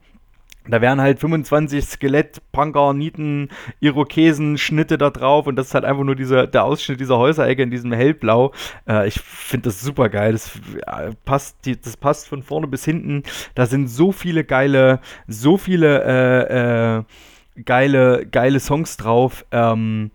[0.72, 3.50] da wären halt 25 Skelett, Punker, Nieten,
[3.80, 7.64] Irokesen, Schnitte da drauf und das ist halt einfach nur dieser, der Ausschnitt dieser Häuserecke
[7.64, 8.54] in diesem Hellblau.
[8.88, 10.34] Äh, ich finde das super geil.
[10.34, 10.52] Das,
[10.86, 13.24] äh, passt, die, das passt von vorne bis hinten.
[13.56, 17.04] Da sind so viele geile, so viele äh, äh
[17.66, 19.44] geile, geile Songs drauf.
[19.52, 20.12] Ähm,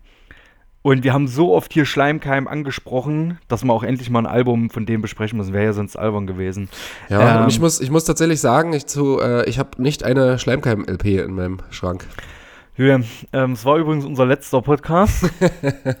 [0.83, 4.69] und wir haben so oft hier Schleimkeim angesprochen, dass wir auch endlich mal ein Album
[4.69, 5.53] von dem besprechen müssen.
[5.53, 6.69] Wäre ja sonst albern gewesen.
[7.09, 11.05] Ja, ähm, ich, muss, ich muss tatsächlich sagen, ich, äh, ich habe nicht eine Schleimkeim-LP
[11.05, 12.05] in meinem Schrank.
[12.75, 15.29] Julian, ähm, es war übrigens unser letzter Podcast.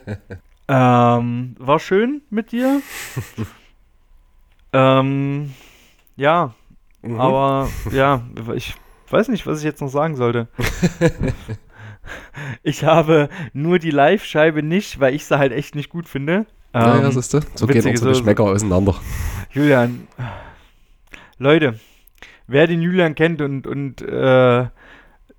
[0.67, 2.81] ähm, war schön mit dir.
[4.73, 5.53] ähm,
[6.17, 6.53] ja,
[7.01, 7.21] mhm.
[7.21, 8.21] aber ja,
[8.53, 8.75] ich
[9.09, 10.49] weiß nicht, was ich jetzt noch sagen sollte.
[12.63, 16.45] ich habe nur die Live-Scheibe nicht, weil ich sie halt echt nicht gut finde.
[16.73, 17.39] Ja, ja, Ähm, siehst du?
[17.55, 18.95] So gehen unsere so- Geschmäcker auseinander.
[19.51, 20.07] Julian,
[21.37, 21.79] Leute,
[22.47, 24.65] wer den Julian kennt und, und äh,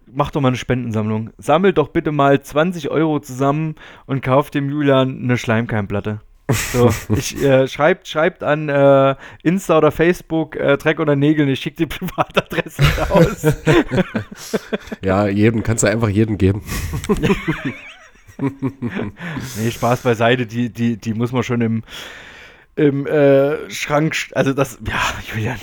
[0.07, 1.31] macht doch mal eine Spendensammlung.
[1.39, 3.75] Sammelt doch bitte mal 20 Euro zusammen
[4.07, 6.21] und kauft dem Julian eine Schleimkeimplatte.
[6.51, 11.61] So, ich, äh, schreibt, schreibt an äh, Insta oder Facebook äh, Dreck oder Nägel, ich
[11.61, 13.47] schicke die Privatadresse raus.
[15.03, 16.63] Ja, jedem, kannst du einfach jedem geben.
[18.39, 21.83] nee, Spaß beiseite, die, die, die muss man schon im,
[22.77, 25.01] im äh, Schrank, sch- also das, ja,
[25.33, 25.59] Julian,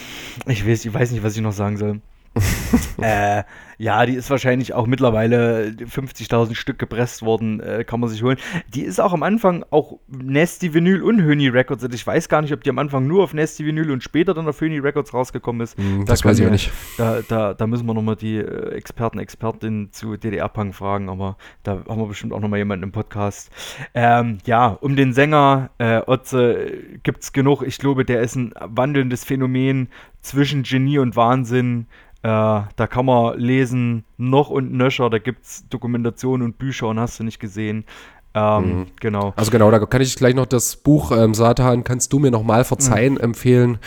[0.47, 2.01] ich weiß, ich weiß nicht, was ich noch sagen soll.
[3.01, 3.43] äh,
[3.77, 8.37] ja, die ist wahrscheinlich auch mittlerweile 50.000 Stück gepresst worden, äh, kann man sich holen.
[8.73, 11.83] Die ist auch am Anfang auch Nasty Vinyl und Höni Records.
[11.83, 14.33] Also ich weiß gar nicht, ob die am Anfang nur auf Nasty Vinyl und später
[14.33, 15.77] dann auf Höni Records rausgekommen ist.
[15.77, 16.71] Hm, Da das weiß ich auch nicht.
[16.97, 21.83] Da, da, da müssen wir nochmal die äh, Experten, Expertin zu DDR-Punk fragen, aber da
[21.89, 23.49] haben wir bestimmt auch nochmal jemanden im Podcast.
[23.95, 26.71] Ähm, ja, um den Sänger äh, Otze
[27.01, 27.63] gibt es genug.
[27.63, 29.89] Ich glaube, der ist ein wandelndes Phänomen
[30.21, 31.87] zwischen Genie und Wahnsinn.
[32.23, 32.27] Äh,
[32.75, 35.09] da kann man lesen, noch und nöcher.
[35.09, 37.85] Da gibt es Dokumentationen und Bücher und hast du nicht gesehen.
[38.33, 38.87] Ähm, Mhm.
[39.01, 39.33] Genau.
[39.35, 42.43] Also genau, da kann ich gleich noch das Buch ähm, Satan, kannst du mir noch
[42.43, 43.77] mal verzeihen, empfehlen,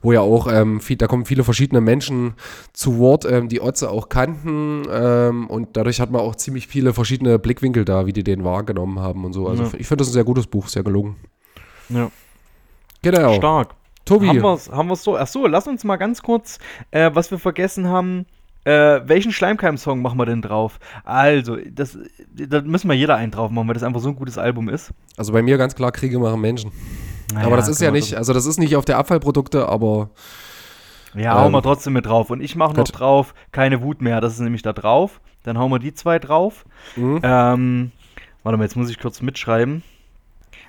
[0.00, 2.34] wo ja auch, ähm, viel, da kommen viele verschiedene Menschen
[2.72, 6.92] zu Wort, ähm, die Otze auch kannten ähm, und dadurch hat man auch ziemlich viele
[6.94, 9.46] verschiedene Blickwinkel da, wie die den wahrgenommen haben und so.
[9.46, 9.70] Also Ja.
[9.78, 11.14] ich finde das ein sehr gutes Buch, sehr gelungen.
[11.88, 12.10] Ja.
[13.02, 13.34] Genau.
[13.34, 13.74] Stark.
[14.04, 15.16] Tobi, Haben wir es haben wir's so?
[15.16, 16.58] Achso, lass uns mal ganz kurz,
[16.90, 18.26] äh, was wir vergessen haben.
[18.64, 20.78] Äh, welchen Schleimkeim-Song machen wir denn drauf?
[21.04, 21.98] Also, das,
[22.32, 24.92] da müssen wir jeder einen drauf machen, weil das einfach so ein gutes Album ist.
[25.16, 26.70] also bei mir ganz klar, Kriege machen Menschen.
[27.34, 30.10] Naja, aber das ist ja genau, nicht, also das ist nicht auf der Abfallprodukte, aber
[31.14, 32.30] ja, hauen ähm, wir trotzdem mit drauf.
[32.30, 35.20] Und ich mache noch drauf, keine Wut mehr, das ist nämlich da drauf.
[35.42, 36.64] Dann hauen wir die zwei drauf.
[36.96, 37.20] mhm.
[37.22, 37.92] Ähm,
[38.42, 39.82] warte mal, jetzt muss ich kurz mitschreiben.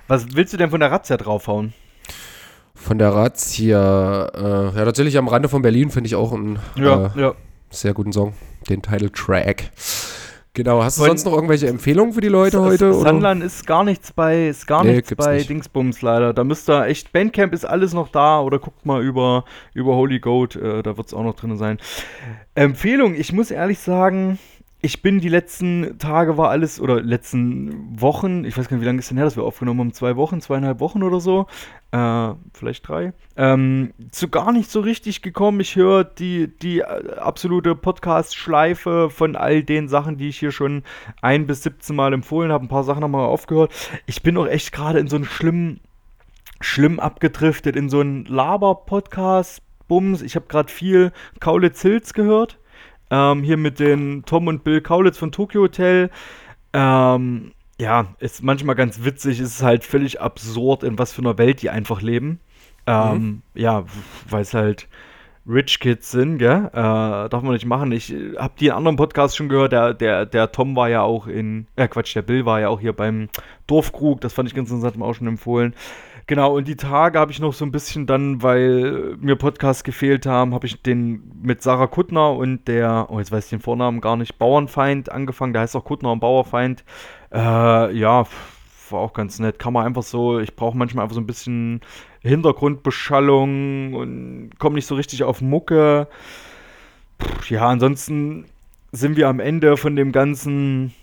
[0.08, 1.72] Was willst du denn von der Razzia draufhauen?
[2.74, 7.08] Von der Razzia, äh, ja natürlich am Rande von Berlin finde ich auch einen äh,
[7.20, 7.34] ja.
[7.70, 8.34] sehr guten Song,
[8.68, 9.70] den Title Track.
[10.56, 12.94] Genau, hast du Von- sonst noch irgendwelche Empfehlungen für die Leute heute?
[12.94, 15.50] Sunland ist gar nichts bei, ist gar Nee, nichts bei nicht.
[15.50, 16.32] Dingsbums leider.
[16.32, 20.20] Da müsst ihr echt, Bandcamp ist alles noch da oder guckt mal über, über Holy
[20.20, 21.78] Goat, äh, da wird es auch noch drin sein.
[22.54, 24.38] Empfehlung, ich muss ehrlich sagen,
[24.84, 28.86] ich bin die letzten Tage war alles, oder letzten Wochen, ich weiß gar nicht, wie
[28.86, 31.46] lange ist denn her, dass wir aufgenommen haben, zwei Wochen, zweieinhalb Wochen oder so,
[31.90, 35.60] äh, vielleicht drei, ähm, zu gar nicht so richtig gekommen.
[35.60, 40.82] Ich höre die, die äh, absolute Podcast-Schleife von all den Sachen, die ich hier schon
[41.22, 42.66] ein bis 17 Mal empfohlen habe.
[42.66, 43.72] Ein paar Sachen wir aufgehört.
[44.04, 45.80] Ich bin auch echt gerade in so einen schlimmen,
[46.60, 49.62] schlimm abgedriftet, in so einen Laber-Podcast.
[49.88, 51.10] Bums, ich habe gerade viel
[51.40, 52.58] Kaulitz Hills gehört.
[53.14, 56.10] Ähm, hier mit den Tom und Bill Kaulitz von Tokyo Hotel.
[56.72, 61.62] Ähm, ja, ist manchmal ganz witzig, ist halt völlig absurd, in was für einer Welt
[61.62, 62.40] die einfach leben.
[62.88, 63.84] Ähm, Ja,
[64.28, 64.88] weil es halt
[65.46, 66.70] Rich Kids sind, gell?
[66.72, 67.92] Äh, darf man nicht machen.
[67.92, 69.70] Ich äh, habe die in anderen Podcasts schon gehört.
[69.72, 72.80] Der, der, der Tom war ja auch in, äh, Quatsch, der Bill war ja auch
[72.80, 73.28] hier beim
[73.68, 74.22] Dorfkrug.
[74.22, 75.74] Das fand ich ganz interessant, hat mir auch schon empfohlen.
[76.26, 80.24] Genau, und die Tage habe ich noch so ein bisschen dann, weil mir Podcasts gefehlt
[80.24, 84.00] haben, habe ich den mit Sarah Kuttner und der, oh, jetzt weiß ich den Vornamen
[84.00, 85.52] gar nicht, Bauernfeind angefangen.
[85.52, 86.82] Der heißt auch Kuttner und Bauerfeind.
[87.30, 87.38] Äh,
[87.94, 88.26] ja,
[88.90, 89.58] war auch ganz nett.
[89.58, 91.80] Kann man einfach so, ich brauche manchmal einfach so ein bisschen
[92.20, 96.08] Hintergrundbeschallung und komme nicht so richtig auf Mucke.
[97.22, 98.46] Pff, ja, ansonsten
[98.92, 100.94] sind wir am Ende von dem ganzen.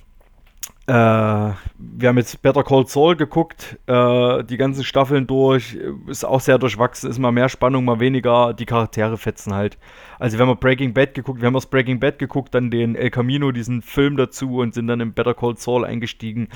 [0.92, 5.78] Äh, wir haben jetzt Better Call Saul geguckt, äh, die ganzen Staffeln durch,
[6.08, 9.78] ist auch sehr durchwachsen, ist mal mehr Spannung, mal weniger, die Charaktere fetzen halt.
[10.20, 13.10] Also wir haben Breaking Bad geguckt, wir haben aus Breaking Bad geguckt, dann den El
[13.10, 16.50] Camino, diesen Film dazu und sind dann in Better Call Saul eingestiegen.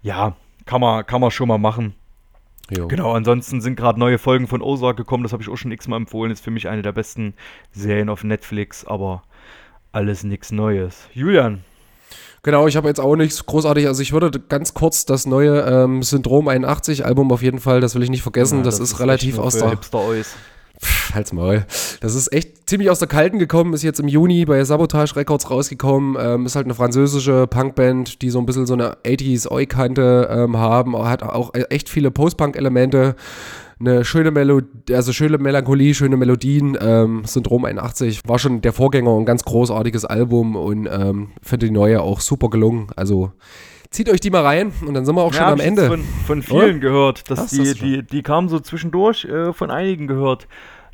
[0.00, 1.94] Ja, kann man, kann man schon mal machen.
[2.74, 2.88] Jo.
[2.88, 5.98] Genau, ansonsten sind gerade neue Folgen von Ozark gekommen, das habe ich auch schon x-mal
[5.98, 7.34] empfohlen, ist für mich eine der besten
[7.70, 9.24] Serien auf Netflix, aber
[9.92, 11.06] alles nichts Neues.
[11.12, 11.64] Julian,
[12.44, 13.86] Genau, ich habe jetzt auch nichts großartig.
[13.86, 17.94] Also ich würde ganz kurz das neue ähm, Syndrom 81 Album auf jeden Fall, das
[17.94, 18.58] will ich nicht vergessen.
[18.58, 19.70] Ja, das, ist relativ echt nur aus der.
[20.78, 21.64] Pff, Halt's Maul.
[22.02, 25.50] Das ist echt ziemlich aus der Kalten gekommen, ist jetzt im Juni bei Sabotage Records
[25.50, 26.16] rausgekommen.
[26.20, 30.58] Ähm, ist halt eine französische Punkband, die so ein bisschen so eine 80s Oi-Kante ähm,
[30.58, 30.98] haben.
[30.98, 33.16] Hat auch echt viele Post-Punk-Elemente.
[33.80, 36.76] Eine schöne Melodie, also schöne Melancholie, schöne Melodien.
[36.80, 41.72] Ähm, Syndrom 81 war schon der Vorgänger, ein ganz großartiges Album und ähm, finde die
[41.72, 42.88] neue auch super gelungen.
[42.96, 43.32] Also
[43.90, 45.86] zieht euch die mal rein und dann sind wir auch schon hab am Ende.
[45.86, 47.88] Von, von vielen gehört, dass Was, die, schon?
[47.88, 50.48] die, die kamen so zwischendurch äh, von einigen gehört,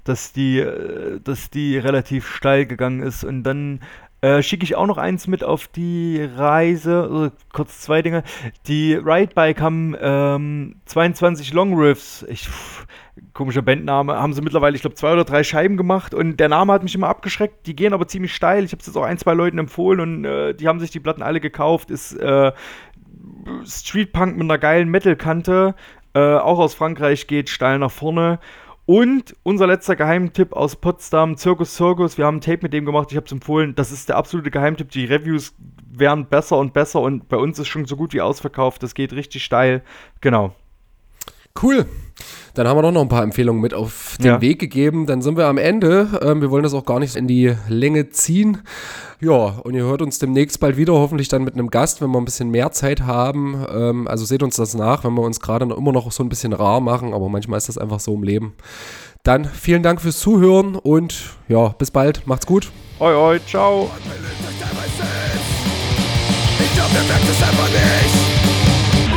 [0.05, 3.81] dass die, äh, dass die relativ steil gegangen ist und dann
[4.23, 7.03] äh, schicke ich auch noch eins mit auf die Reise.
[7.03, 8.23] Also, kurz zwei Dinge.
[8.67, 12.25] Die Ride Bike haben ähm, 22 Long Riffs.
[12.29, 12.87] Ich, pff,
[13.33, 14.17] komischer Bandname.
[14.17, 16.13] Haben sie mittlerweile, ich glaube, zwei oder drei Scheiben gemacht.
[16.13, 17.67] Und der Name hat mich immer abgeschreckt.
[17.67, 18.65] Die gehen aber ziemlich steil.
[18.65, 21.01] Ich habe es jetzt auch ein, zwei Leuten empfohlen und äh, die haben sich die
[21.01, 21.91] Platten alle gekauft.
[21.91, 22.53] Ist äh,
[23.65, 25.75] Street Punk mit einer geilen Metal-Kante.
[26.13, 28.39] Äh, auch aus Frankreich geht steil nach vorne.
[28.91, 32.19] Und unser letzter Geheimtipp aus Potsdam, Circus Circus.
[32.19, 33.77] Wir haben ein Tape mit dem gemacht, ich habe es empfohlen.
[33.77, 34.91] Das ist der absolute Geheimtipp.
[34.91, 35.55] Die Reviews
[35.89, 38.83] werden besser und besser und bei uns ist schon so gut wie ausverkauft.
[38.83, 39.85] Das geht richtig steil.
[40.21, 40.57] Genau.
[41.61, 41.87] Cool.
[42.55, 44.41] Dann haben wir doch noch ein paar Empfehlungen mit auf den ja.
[44.41, 45.07] Weg gegeben.
[45.07, 46.21] Dann sind wir am Ende.
[46.23, 48.59] Ähm, wir wollen das auch gar nicht in die Länge ziehen.
[49.21, 52.19] Ja, und ihr hört uns demnächst bald wieder, hoffentlich dann mit einem Gast, wenn wir
[52.19, 53.65] ein bisschen mehr Zeit haben.
[53.73, 56.53] Ähm, also seht uns das nach, wenn wir uns gerade immer noch so ein bisschen
[56.53, 58.55] rar machen, aber manchmal ist das einfach so im Leben.
[59.23, 62.27] Dann vielen Dank fürs Zuhören und ja, bis bald.
[62.27, 62.71] Macht's gut.
[62.99, 63.91] Oi, oi, ciao.
[66.59, 68.15] Ich glaub, ihr merkt es einfach nicht.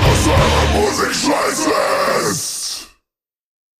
[0.03, 2.02] Aus eurer Musik scheiße.
[2.33, 2.62] Yes!